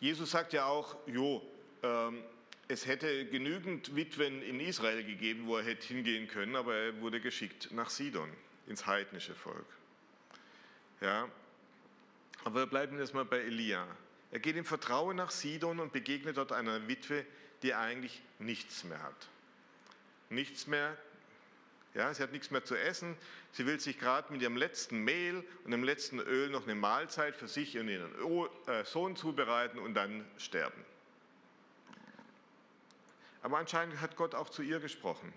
Jesus 0.00 0.32
sagt 0.32 0.52
ja 0.52 0.66
auch, 0.66 0.96
jo, 1.06 1.42
ähm, 1.82 2.22
es 2.68 2.86
hätte 2.86 3.24
genügend 3.26 3.94
Witwen 3.96 4.42
in 4.42 4.60
Israel 4.60 5.04
gegeben, 5.04 5.46
wo 5.46 5.56
er 5.56 5.64
hätte 5.64 5.86
hingehen 5.86 6.28
können, 6.28 6.56
aber 6.56 6.74
er 6.74 7.00
wurde 7.00 7.20
geschickt 7.20 7.70
nach 7.72 7.88
Sidon, 7.88 8.28
ins 8.66 8.86
heidnische 8.86 9.34
Volk. 9.34 9.66
Ja, 11.00 11.28
aber 12.44 12.60
wir 12.60 12.66
bleiben 12.66 12.98
jetzt 12.98 13.14
mal 13.14 13.24
bei 13.24 13.38
Elia. 13.38 13.86
Er 14.30 14.40
geht 14.40 14.56
im 14.56 14.64
Vertrauen 14.64 15.16
nach 15.16 15.30
Sidon 15.30 15.80
und 15.80 15.92
begegnet 15.92 16.36
dort 16.36 16.52
einer 16.52 16.88
Witwe, 16.88 17.24
die 17.62 17.74
eigentlich 17.74 18.22
nichts 18.38 18.84
mehr 18.84 19.02
hat. 19.02 19.28
Nichts 20.30 20.66
mehr 20.66 20.96
ja, 21.96 22.12
sie 22.12 22.22
hat 22.22 22.32
nichts 22.32 22.50
mehr 22.50 22.62
zu 22.62 22.78
essen. 22.78 23.16
Sie 23.52 23.64
will 23.64 23.80
sich 23.80 23.98
gerade 23.98 24.30
mit 24.30 24.42
ihrem 24.42 24.58
letzten 24.58 24.98
Mehl 24.98 25.42
und 25.64 25.70
dem 25.70 25.82
letzten 25.82 26.18
Öl 26.20 26.50
noch 26.50 26.64
eine 26.64 26.74
Mahlzeit 26.74 27.34
für 27.34 27.48
sich 27.48 27.78
und 27.78 27.88
ihren 27.88 28.12
äh, 28.66 28.84
Sohn 28.84 29.16
zubereiten 29.16 29.78
und 29.78 29.94
dann 29.94 30.26
sterben. 30.36 30.84
Aber 33.40 33.56
anscheinend 33.56 33.98
hat 34.02 34.14
Gott 34.16 34.34
auch 34.34 34.50
zu 34.50 34.60
ihr 34.60 34.78
gesprochen. 34.78 35.32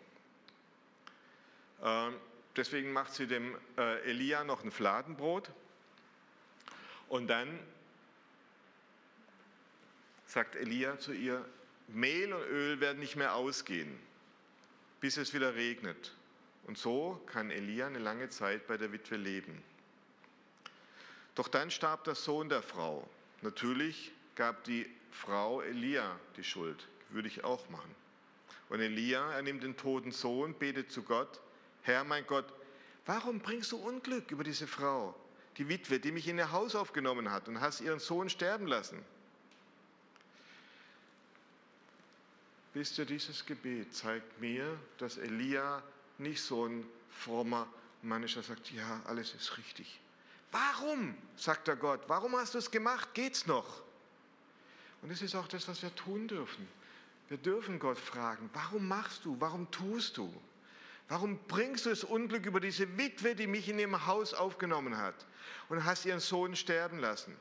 Ähm, 1.82 2.14
deswegen 2.60 2.92
macht 2.92 3.14
sie 3.14 3.26
dem 3.26 3.56
äh, 3.78 4.02
Elia 4.02 4.44
noch 4.44 4.64
ein 4.64 4.72
Fladenbrot. 4.72 5.50
Und 7.08 7.28
dann 7.28 7.60
sagt 10.28 10.56
Elia 10.56 11.00
zu 11.00 11.14
ihr, 11.14 11.44
Mehl 11.88 12.34
und 12.34 12.44
Öl 12.44 12.82
werden 12.82 13.00
nicht 13.00 13.16
mehr 13.16 13.34
ausgehen, 13.34 13.98
bis 15.00 15.18
es 15.18 15.34
wieder 15.34 15.56
regnet. 15.56 16.14
Und 16.68 16.78
so 16.78 17.20
kann 17.26 17.50
Elia 17.50 17.88
eine 17.88 17.98
lange 17.98 18.30
Zeit 18.30 18.68
bei 18.68 18.78
der 18.78 18.92
Witwe 18.92 19.16
leben. 19.16 19.64
Doch 21.34 21.48
dann 21.48 21.72
starb 21.72 22.04
der 22.04 22.16
Sohn 22.16 22.50
der 22.50 22.62
Frau. 22.62 23.10
Natürlich 23.42 24.12
gab 24.36 24.66
die 24.66 24.86
Frau 25.12 25.62
Elia 25.62 26.20
die 26.36 26.44
Schuld. 26.44 26.88
Würde 27.10 27.30
ich 27.30 27.44
auch 27.46 27.70
machen. 27.70 27.96
Und 28.68 28.82
Elia, 28.82 29.32
er 29.32 29.42
nimmt 29.42 29.64
den 29.64 29.78
toten 29.78 30.12
Sohn, 30.12 30.54
betet 30.54 30.92
zu 30.92 31.02
Gott, 31.02 31.40
Herr 31.84 32.04
mein 32.04 32.26
Gott, 32.28 32.46
warum 33.06 33.40
bringst 33.40 33.72
du 33.72 33.78
Unglück 33.78 34.32
über 34.32 34.44
diese 34.44 34.68
Frau, 34.68 35.16
die 35.58 35.68
Witwe, 35.68 36.00
die 36.00 36.12
mich 36.12 36.28
in 36.28 36.38
ihr 36.38 36.52
Haus 36.52 36.76
aufgenommen 36.76 37.32
hat 37.32 37.48
und 37.48 37.60
hast 37.60 37.82
ihren 37.82 38.00
Sohn 38.00 38.30
sterben 38.30 38.68
lassen? 38.68 39.04
Wisst 42.74 42.98
ihr, 43.00 43.06
dieses 43.06 43.46
Gebet 43.46 43.94
zeigt 43.96 44.40
mir, 44.40 44.78
dass 45.00 45.18
Elia 45.18 45.82
nicht 46.18 46.42
so 46.42 46.66
ein 46.66 46.86
frommer 47.12 47.68
Mann 48.02 48.24
ist, 48.24 48.36
der 48.36 48.44
sagt, 48.44 48.72
ja, 48.72 49.02
alles 49.06 49.34
ist 49.34 49.58
richtig. 49.58 50.00
Warum, 50.52 51.16
sagt 51.36 51.68
der 51.68 51.76
Gott, 51.76 52.02
warum 52.08 52.36
hast 52.36 52.54
du 52.54 52.58
es 52.58 52.72
gemacht? 52.72 53.14
Geht's 53.14 53.46
noch? 53.46 53.82
Und 55.02 55.12
das 55.12 55.22
ist 55.22 55.36
auch 55.36 55.48
das, 55.48 55.68
was 55.68 55.82
wir 55.82 55.94
tun 55.96 56.28
dürfen. 56.28 56.68
Wir 57.28 57.38
dürfen 57.38 57.80
Gott 57.80 57.98
fragen, 57.98 58.50
warum 58.54 58.88
machst 58.88 59.26
du, 59.26 59.36
warum 59.40 59.70
tust 59.72 60.18
du? 60.18 60.34
Warum 61.10 61.40
bringst 61.48 61.88
du 61.88 61.90
das 61.90 62.04
Unglück 62.04 62.46
über 62.46 62.60
diese 62.60 62.98
Witwe, 62.98 63.36
die 63.36 63.48
mich 63.48 63.68
in 63.68 63.80
ihrem 63.80 64.06
Haus 64.06 64.36
aufgenommen 64.36 64.98
hat 64.98 65.26
und 65.68 65.84
hast 65.84 66.06
ihren 66.06 66.20
Sohn 66.20 66.56
sterben 66.56 67.00
lassen? 67.00 67.36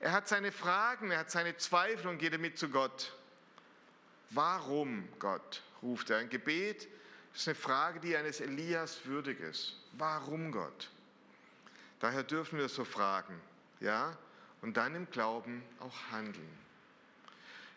Er 0.00 0.10
hat 0.10 0.26
seine 0.26 0.50
Fragen, 0.50 1.12
er 1.12 1.20
hat 1.20 1.30
seine 1.30 1.56
Zweifel 1.56 2.08
und 2.08 2.18
geht 2.18 2.34
damit 2.34 2.58
zu 2.58 2.68
Gott. 2.68 3.12
Warum, 4.30 5.08
Gott? 5.20 5.62
ruft 5.80 6.10
er. 6.10 6.18
Ein 6.18 6.28
Gebet, 6.28 6.88
das 7.32 7.42
ist 7.42 7.48
eine 7.48 7.54
Frage, 7.54 8.00
die 8.00 8.16
eines 8.16 8.40
Elias 8.40 9.06
würdig 9.06 9.38
ist. 9.40 9.76
Warum 9.92 10.50
Gott? 10.50 10.90
Daher 12.00 12.24
dürfen 12.24 12.58
wir 12.58 12.68
so 12.68 12.84
fragen, 12.84 13.40
ja, 13.78 14.16
und 14.60 14.76
dann 14.76 14.96
im 14.96 15.08
Glauben 15.10 15.62
auch 15.78 16.10
handeln. 16.10 16.58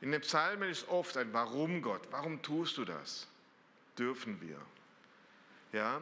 In 0.02 0.12
den 0.12 0.22
Psalmen 0.22 0.70
ist 0.70 0.88
oft 0.88 1.16
ein 1.18 1.32
Warum 1.32 1.84
Gott, 1.84 2.02
warum 2.10 2.42
tust 2.42 2.78
du 2.78 2.86
das? 2.86 3.28
Dürfen 3.98 4.42
wir. 4.42 4.60
Ja? 5.76 6.02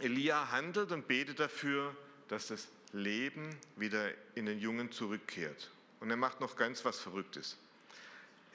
Elia 0.00 0.50
handelt 0.50 0.92
und 0.92 1.08
betet 1.08 1.40
dafür, 1.40 1.96
dass 2.28 2.48
das 2.48 2.68
Leben 2.92 3.58
wieder 3.76 4.10
in 4.34 4.44
den 4.44 4.58
Jungen 4.58 4.92
zurückkehrt. 4.92 5.70
Und 6.00 6.10
er 6.10 6.16
macht 6.16 6.40
noch 6.40 6.56
ganz 6.56 6.84
was 6.84 7.00
Verrücktes. 7.00 7.56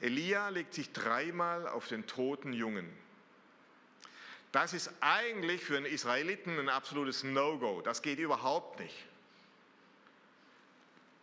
Elia 0.00 0.48
legt 0.48 0.74
sich 0.74 0.92
dreimal 0.92 1.66
auf 1.66 1.88
den 1.88 2.06
toten 2.06 2.52
Jungen. 2.52 2.88
Das 4.52 4.72
ist 4.72 4.92
eigentlich 5.00 5.64
für 5.64 5.76
einen 5.76 5.86
Israeliten 5.86 6.56
ein 6.60 6.68
absolutes 6.68 7.24
No-Go. 7.24 7.80
Das 7.80 8.00
geht 8.00 8.20
überhaupt 8.20 8.78
nicht. 8.78 8.94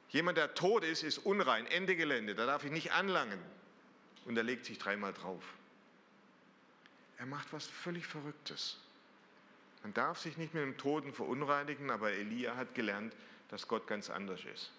Jemand, 0.10 0.38
der 0.38 0.54
tot 0.56 0.84
ist, 0.84 1.04
ist 1.04 1.20
unrein, 1.20 1.66
Ende 1.68 1.96
Gelände, 1.96 2.36
da 2.36 2.46
darf 2.46 2.66
ich 2.66 2.72
nicht 2.72 2.92
anlangen. 2.92 3.40
Und 4.26 4.36
er 4.36 4.44
legt 4.44 4.66
sich 4.66 4.78
dreimal 4.78 5.14
drauf. 5.14 5.42
Er 7.22 7.28
macht 7.28 7.54
was 7.54 7.68
völlig 7.68 8.08
Verrücktes. 8.08 8.78
Man 9.84 9.94
darf 9.94 10.20
sich 10.20 10.38
nicht 10.38 10.56
mit 10.56 10.64
dem 10.64 10.76
Toten 10.76 11.14
verunreinigen, 11.14 11.92
aber 11.92 12.12
Elia 12.12 12.56
hat 12.56 12.74
gelernt, 12.74 13.14
dass 13.50 13.68
Gott 13.68 13.86
ganz 13.86 14.10
anders 14.10 14.40
ist. 14.52 14.72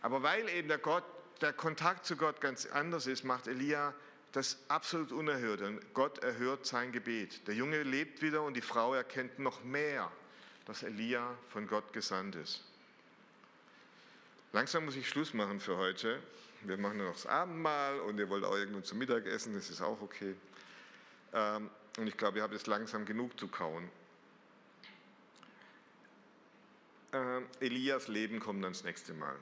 Aber 0.00 0.22
weil 0.22 0.48
eben 0.48 0.68
der 0.68 0.78
Gott 0.78 1.02
der 1.40 1.52
Kontakt 1.52 2.06
zu 2.06 2.16
Gott 2.16 2.40
ganz 2.40 2.66
anders 2.66 3.08
ist, 3.08 3.24
macht 3.24 3.48
Elia 3.48 3.92
das 4.30 4.58
absolut 4.68 5.10
unerhört. 5.10 5.60
Und 5.60 5.92
Gott 5.92 6.22
erhört 6.22 6.66
sein 6.66 6.92
Gebet. 6.92 7.48
Der 7.48 7.56
Junge 7.56 7.82
lebt 7.82 8.22
wieder 8.22 8.42
und 8.42 8.54
die 8.54 8.62
Frau 8.62 8.94
erkennt 8.94 9.40
noch 9.40 9.64
mehr, 9.64 10.12
dass 10.66 10.84
Elia 10.84 11.36
von 11.48 11.66
Gott 11.66 11.92
gesandt 11.92 12.36
ist. 12.36 12.62
Langsam 14.52 14.84
muss 14.84 14.94
ich 14.94 15.08
Schluss 15.08 15.34
machen 15.34 15.58
für 15.58 15.76
heute. 15.76 16.22
Wir 16.62 16.76
machen 16.76 16.98
noch 16.98 17.12
das 17.12 17.26
Abendmahl 17.26 17.98
und 17.98 18.18
ihr 18.18 18.28
wollt 18.28 18.44
auch 18.44 18.54
irgendwo 18.54 18.82
zum 18.82 18.98
Mittag 18.98 19.26
essen, 19.26 19.54
das 19.54 19.68
ist 19.68 19.82
auch 19.82 20.00
okay. 20.00 20.36
Ähm, 21.32 21.70
und 21.98 22.06
ich 22.06 22.16
glaube, 22.16 22.38
ihr 22.38 22.42
habt 22.42 22.52
jetzt 22.52 22.66
langsam 22.66 23.04
genug 23.04 23.38
zu 23.38 23.48
kauen. 23.48 23.90
Ähm, 27.12 27.46
Elias 27.60 28.08
Leben 28.08 28.40
kommt 28.40 28.62
dann 28.62 28.72
das 28.72 28.84
nächste 28.84 29.14
Mal. 29.14 29.36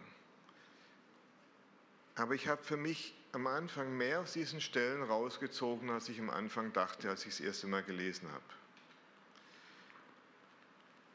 Aber 2.17 2.35
ich 2.35 2.47
habe 2.47 2.63
für 2.63 2.77
mich 2.77 3.15
am 3.33 3.47
Anfang 3.49 3.97
mehr 3.97 4.21
aus 4.21 4.35
diesen 4.35 4.61
Stellen 4.61 5.03
rausgezogen, 5.03 5.91
als 5.91 6.09
ich 6.09 6.21
am 6.21 6.31
Anfang 6.31 6.73
dachte, 6.73 7.11
als 7.11 7.27
ich 7.27 7.37
das 7.37 7.41
erste 7.41 7.67
Mal 7.67 7.83
gelesen 7.83 8.31
habe. 8.31 8.45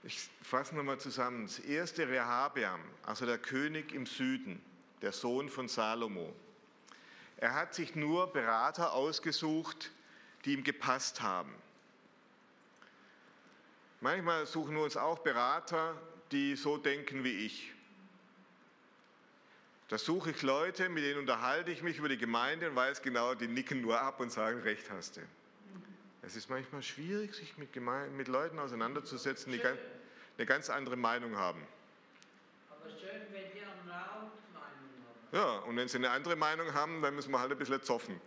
Ich 0.03 0.29
fasse 0.41 0.75
nochmal 0.75 0.99
zusammen. 0.99 1.45
Das 1.45 1.59
erste 1.59 2.07
Rehabeam, 2.07 2.79
also 3.03 3.25
der 3.25 3.37
König 3.37 3.93
im 3.93 4.05
Süden, 4.05 4.61
der 5.01 5.11
Sohn 5.11 5.49
von 5.49 5.67
Salomo. 5.67 6.33
Er 7.37 7.53
hat 7.53 7.73
sich 7.73 7.95
nur 7.95 8.31
Berater 8.33 8.93
ausgesucht, 8.93 9.91
die 10.45 10.53
ihm 10.53 10.63
gepasst 10.63 11.21
haben. 11.21 11.53
Manchmal 14.01 14.45
suchen 14.45 14.75
wir 14.75 14.83
uns 14.83 14.95
auch 14.95 15.19
Berater, 15.19 15.99
die 16.31 16.55
so 16.55 16.77
denken 16.77 17.23
wie 17.23 17.45
ich. 17.45 17.73
Da 19.89 19.97
suche 19.97 20.31
ich 20.31 20.41
Leute, 20.43 20.87
mit 20.87 21.03
denen 21.03 21.19
unterhalte 21.19 21.71
ich 21.71 21.81
mich 21.81 21.97
über 21.97 22.09
die 22.09 22.17
Gemeinde 22.17 22.69
und 22.69 22.75
weiß 22.75 23.01
genau, 23.01 23.33
die 23.33 23.47
nicken 23.47 23.81
nur 23.81 23.99
ab 23.99 24.19
und 24.19 24.31
sagen, 24.31 24.61
recht 24.61 24.89
hast 24.91 25.17
du. 25.17 25.21
Es 26.21 26.35
ist 26.35 26.49
manchmal 26.49 26.83
schwierig, 26.83 27.33
sich 27.33 27.57
mit, 27.57 27.73
Gemeinde, 27.73 28.15
mit 28.15 28.27
Leuten 28.27 28.59
auseinanderzusetzen, 28.59 29.51
die 29.51 29.61
eine 29.61 30.45
ganz 30.45 30.69
andere 30.69 30.95
Meinung 30.95 31.35
haben. 31.35 31.65
Aber 32.69 32.89
schön, 32.91 33.21
wenn 33.31 33.51
die 33.51 33.63
am 33.63 33.89
Raum 33.89 34.31
Meinung 34.53 34.67
haben. 35.07 35.35
Ja, 35.35 35.67
und 35.67 35.75
wenn 35.75 35.87
sie 35.87 35.97
eine 35.97 36.11
andere 36.11 36.35
Meinung 36.35 36.73
haben, 36.73 37.01
dann 37.01 37.15
müssen 37.15 37.31
wir 37.31 37.39
halt 37.39 37.51
ein 37.51 37.57
bisschen 37.57 37.81
zoffen. 37.81 38.21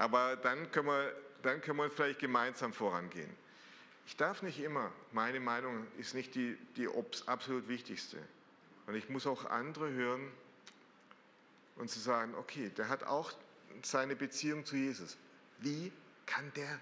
Aber 0.00 0.36
dann 0.36 0.70
können, 0.70 0.86
wir, 0.86 1.14
dann 1.42 1.60
können 1.60 1.76
wir 1.76 1.90
vielleicht 1.90 2.20
gemeinsam 2.20 2.72
vorangehen. 2.72 3.30
Ich 4.06 4.16
darf 4.16 4.40
nicht 4.40 4.58
immer, 4.58 4.90
meine 5.12 5.40
Meinung 5.40 5.86
ist 5.98 6.14
nicht 6.14 6.34
die, 6.34 6.56
die 6.76 6.88
absolut 7.26 7.68
wichtigste. 7.68 8.16
Und 8.86 8.94
ich 8.94 9.10
muss 9.10 9.26
auch 9.26 9.44
andere 9.44 9.90
hören 9.90 10.32
und 11.76 11.90
zu 11.90 12.00
sagen, 12.00 12.34
okay, 12.34 12.70
der 12.70 12.88
hat 12.88 13.04
auch 13.04 13.32
seine 13.82 14.16
Beziehung 14.16 14.64
zu 14.64 14.76
Jesus. 14.76 15.18
Wie 15.58 15.92
kann 16.24 16.50
der 16.56 16.80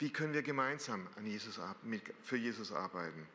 wie 0.00 0.10
können 0.10 0.32
wir 0.32 0.42
gemeinsam 0.42 1.06
an 1.16 1.26
Jesus, 1.26 1.60
für 2.22 2.38
Jesus 2.38 2.72
arbeiten? 2.72 3.26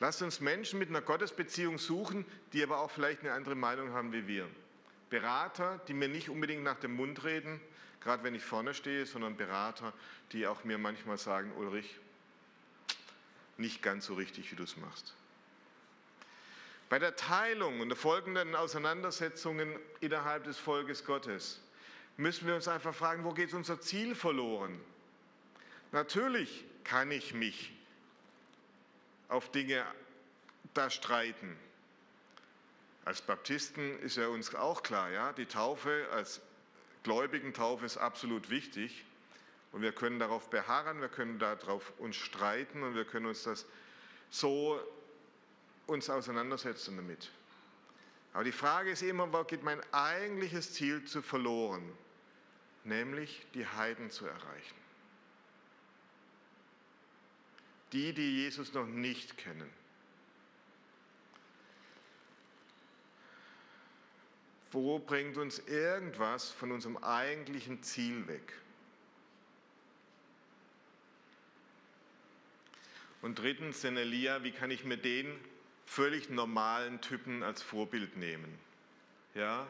Lasst 0.00 0.20
uns 0.20 0.40
Menschen 0.40 0.80
mit 0.80 0.88
einer 0.88 1.00
Gottesbeziehung 1.00 1.78
suchen, 1.78 2.26
die 2.52 2.62
aber 2.64 2.80
auch 2.80 2.90
vielleicht 2.90 3.20
eine 3.20 3.30
andere 3.32 3.54
Meinung 3.54 3.92
haben 3.92 4.12
wie 4.12 4.26
wir. 4.26 4.48
Berater, 5.10 5.80
die 5.86 5.94
mir 5.94 6.08
nicht 6.08 6.28
unbedingt 6.28 6.64
nach 6.64 6.80
dem 6.80 6.96
Mund 6.96 7.22
reden, 7.22 7.60
gerade 8.02 8.24
wenn 8.24 8.34
ich 8.34 8.42
vorne 8.42 8.74
stehe, 8.74 9.06
sondern 9.06 9.36
Berater, 9.36 9.92
die 10.32 10.46
auch 10.46 10.64
mir 10.64 10.78
manchmal 10.78 11.18
sagen, 11.18 11.52
Ulrich, 11.56 11.98
nicht 13.56 13.82
ganz 13.82 14.06
so 14.06 14.14
richtig, 14.14 14.50
wie 14.50 14.56
du 14.56 14.64
es 14.64 14.76
machst. 14.76 15.14
Bei 16.88 16.98
der 16.98 17.16
Teilung 17.16 17.80
und 17.80 17.88
der 17.88 17.96
folgenden 17.96 18.54
Auseinandersetzungen 18.54 19.78
innerhalb 20.00 20.44
des 20.44 20.58
Volkes 20.58 21.04
Gottes 21.04 21.60
müssen 22.16 22.46
wir 22.46 22.54
uns 22.54 22.68
einfach 22.68 22.94
fragen, 22.94 23.24
wo 23.24 23.32
geht 23.32 23.54
unser 23.54 23.80
Ziel 23.80 24.14
verloren? 24.14 24.78
Natürlich 25.92 26.64
kann 26.84 27.10
ich 27.10 27.32
mich 27.32 27.72
auf 29.28 29.50
Dinge 29.52 29.84
da 30.74 30.90
streiten. 30.90 31.56
Als 33.04 33.22
Baptisten 33.22 33.98
ist 34.00 34.16
ja 34.16 34.28
uns 34.28 34.54
auch 34.54 34.82
klar, 34.82 35.10
ja, 35.10 35.32
die 35.32 35.46
Taufe 35.46 36.06
als 36.12 36.40
Gläubigentaufe 37.02 37.84
ist 37.84 37.96
absolut 37.96 38.50
wichtig 38.50 39.04
und 39.72 39.82
wir 39.82 39.92
können 39.92 40.18
darauf 40.18 40.50
beharren, 40.50 41.00
wir 41.00 41.08
können 41.08 41.38
darauf 41.38 41.92
uns 41.98 42.16
streiten 42.16 42.82
und 42.82 42.94
wir 42.94 43.04
können 43.04 43.26
uns 43.26 43.42
das 43.42 43.66
so 44.30 44.80
uns 45.86 46.08
auseinandersetzen 46.08 46.96
damit. 46.96 47.30
Aber 48.32 48.44
die 48.44 48.52
Frage 48.52 48.92
ist 48.92 49.02
immer, 49.02 49.32
wo 49.32 49.44
geht 49.44 49.62
mein 49.62 49.80
eigentliches 49.92 50.72
Ziel 50.72 51.04
zu 51.04 51.22
verloren, 51.22 51.82
nämlich 52.84 53.46
die 53.54 53.66
Heiden 53.66 54.10
zu 54.10 54.26
erreichen. 54.26 54.82
die, 57.92 58.12
die 58.12 58.42
Jesus 58.42 58.72
noch 58.72 58.86
nicht 58.86 59.36
kennen. 59.36 59.70
Wo 64.72 64.98
bringt 64.98 65.36
uns 65.36 65.58
irgendwas 65.58 66.50
von 66.50 66.72
unserem 66.72 66.96
eigentlichen 66.96 67.82
Ziel 67.82 68.26
weg? 68.26 68.54
Und 73.20 73.38
drittens, 73.38 73.82
den 73.82 73.98
Elia, 73.98 74.42
wie 74.42 74.50
kann 74.50 74.70
ich 74.70 74.84
mir 74.84 74.96
den 74.96 75.32
völlig 75.84 76.30
normalen 76.30 77.02
Typen 77.02 77.42
als 77.42 77.62
Vorbild 77.62 78.16
nehmen? 78.16 78.58
Ja, 79.34 79.68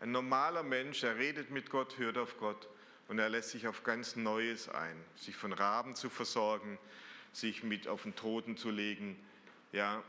ein 0.00 0.12
normaler 0.12 0.62
Mensch, 0.62 1.02
er 1.02 1.16
redet 1.16 1.50
mit 1.50 1.68
Gott, 1.68 1.98
hört 1.98 2.16
auf 2.16 2.38
Gott 2.38 2.68
und 3.08 3.18
er 3.18 3.28
lässt 3.28 3.50
sich 3.50 3.66
auf 3.66 3.82
ganz 3.82 4.14
Neues 4.14 4.68
ein, 4.68 4.96
sich 5.16 5.34
von 5.34 5.52
Raben 5.52 5.96
zu 5.96 6.08
versorgen, 6.08 6.78
sich 7.32 7.64
mit 7.64 7.88
auf 7.88 8.04
den 8.04 8.14
Toten 8.14 8.56
zu 8.56 8.70
legen. 8.70 9.18
Ja, 9.72 10.02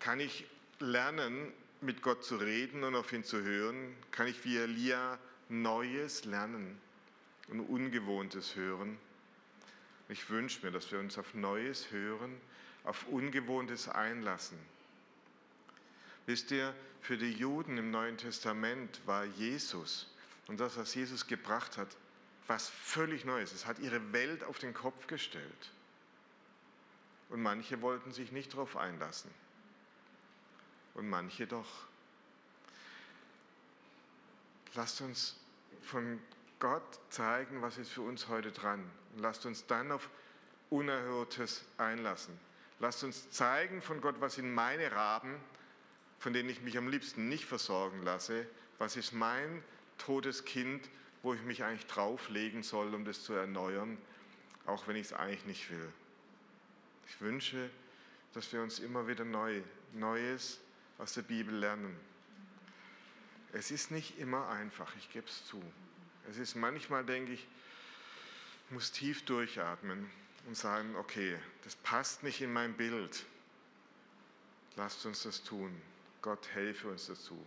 kann 0.00 0.18
ich 0.18 0.46
lernen, 0.80 1.52
mit 1.80 2.02
Gott 2.02 2.24
zu 2.24 2.36
reden 2.36 2.84
und 2.84 2.94
auf 2.94 3.12
ihn 3.12 3.24
zu 3.24 3.42
hören? 3.42 3.94
Kann 4.10 4.26
ich 4.26 4.44
wie 4.44 4.56
Elia 4.56 5.18
Neues 5.48 6.24
lernen 6.24 6.78
und 7.48 7.60
Ungewohntes 7.60 8.56
hören? 8.56 8.98
Ich 10.08 10.30
wünsche 10.30 10.64
mir, 10.64 10.72
dass 10.72 10.90
wir 10.90 10.98
uns 10.98 11.18
auf 11.18 11.34
Neues 11.34 11.90
hören, 11.90 12.40
auf 12.84 13.06
Ungewohntes 13.08 13.88
einlassen. 13.88 14.58
Wisst 16.26 16.50
ihr, 16.50 16.74
für 17.00 17.16
die 17.16 17.32
Juden 17.32 17.78
im 17.78 17.90
Neuen 17.90 18.16
Testament 18.16 19.00
war 19.06 19.24
Jesus 19.24 20.12
und 20.46 20.60
das, 20.60 20.76
was 20.76 20.94
Jesus 20.94 21.26
gebracht 21.26 21.78
hat, 21.78 21.88
was 22.46 22.68
völlig 22.68 23.24
Neues. 23.24 23.52
Es 23.52 23.66
hat 23.66 23.78
ihre 23.78 24.12
Welt 24.12 24.42
auf 24.44 24.58
den 24.58 24.74
Kopf 24.74 25.06
gestellt. 25.06 25.70
Und 27.28 27.42
manche 27.42 27.82
wollten 27.82 28.12
sich 28.12 28.32
nicht 28.32 28.54
darauf 28.54 28.76
einlassen. 28.76 29.30
Und 30.98 31.08
manche 31.08 31.46
doch. 31.46 31.86
Lasst 34.74 35.00
uns 35.00 35.36
von 35.80 36.18
Gott 36.58 36.98
zeigen, 37.08 37.62
was 37.62 37.78
ist 37.78 37.92
für 37.92 38.00
uns 38.00 38.26
heute 38.26 38.50
dran. 38.50 38.82
Und 39.14 39.22
lasst 39.22 39.46
uns 39.46 39.64
dann 39.66 39.92
auf 39.92 40.10
Unerhörtes 40.70 41.64
einlassen. 41.76 42.36
Lasst 42.80 43.04
uns 43.04 43.30
zeigen 43.30 43.80
von 43.80 44.00
Gott, 44.00 44.16
was 44.18 44.34
sind 44.34 44.52
meine 44.52 44.90
Raben, 44.90 45.36
von 46.18 46.32
denen 46.32 46.48
ich 46.48 46.62
mich 46.62 46.76
am 46.76 46.88
liebsten 46.88 47.28
nicht 47.28 47.44
versorgen 47.44 48.02
lasse. 48.02 48.44
Was 48.78 48.96
ist 48.96 49.12
mein 49.12 49.62
totes 49.98 50.44
Kind, 50.44 50.90
wo 51.22 51.32
ich 51.32 51.42
mich 51.42 51.62
eigentlich 51.62 51.86
drauflegen 51.86 52.64
soll, 52.64 52.92
um 52.92 53.04
das 53.04 53.22
zu 53.22 53.34
erneuern, 53.34 53.98
auch 54.66 54.88
wenn 54.88 54.96
ich 54.96 55.06
es 55.06 55.12
eigentlich 55.12 55.46
nicht 55.46 55.70
will. 55.70 55.92
Ich 57.06 57.20
wünsche, 57.20 57.70
dass 58.34 58.52
wir 58.52 58.62
uns 58.62 58.80
immer 58.80 59.06
wieder 59.06 59.24
neu, 59.24 59.62
Neues 59.92 60.58
aus 60.98 61.14
der 61.14 61.22
Bibel 61.22 61.54
lernen. 61.54 61.96
Es 63.52 63.70
ist 63.70 63.90
nicht 63.90 64.18
immer 64.18 64.48
einfach, 64.48 64.94
ich 64.96 65.10
gebe 65.10 65.26
es 65.26 65.46
zu. 65.46 65.62
Es 66.28 66.36
ist 66.36 66.54
manchmal, 66.54 67.04
denke 67.04 67.32
ich, 67.32 67.46
muss 68.70 68.92
tief 68.92 69.24
durchatmen 69.24 70.10
und 70.46 70.56
sagen, 70.56 70.94
okay, 70.96 71.38
das 71.64 71.76
passt 71.76 72.22
nicht 72.22 72.40
in 72.40 72.52
mein 72.52 72.76
Bild. 72.76 73.24
Lasst 74.76 75.06
uns 75.06 75.22
das 75.22 75.42
tun. 75.42 75.80
Gott 76.20 76.48
helfe 76.48 76.88
uns 76.88 77.06
dazu. 77.06 77.42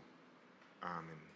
Amen. 0.82 1.31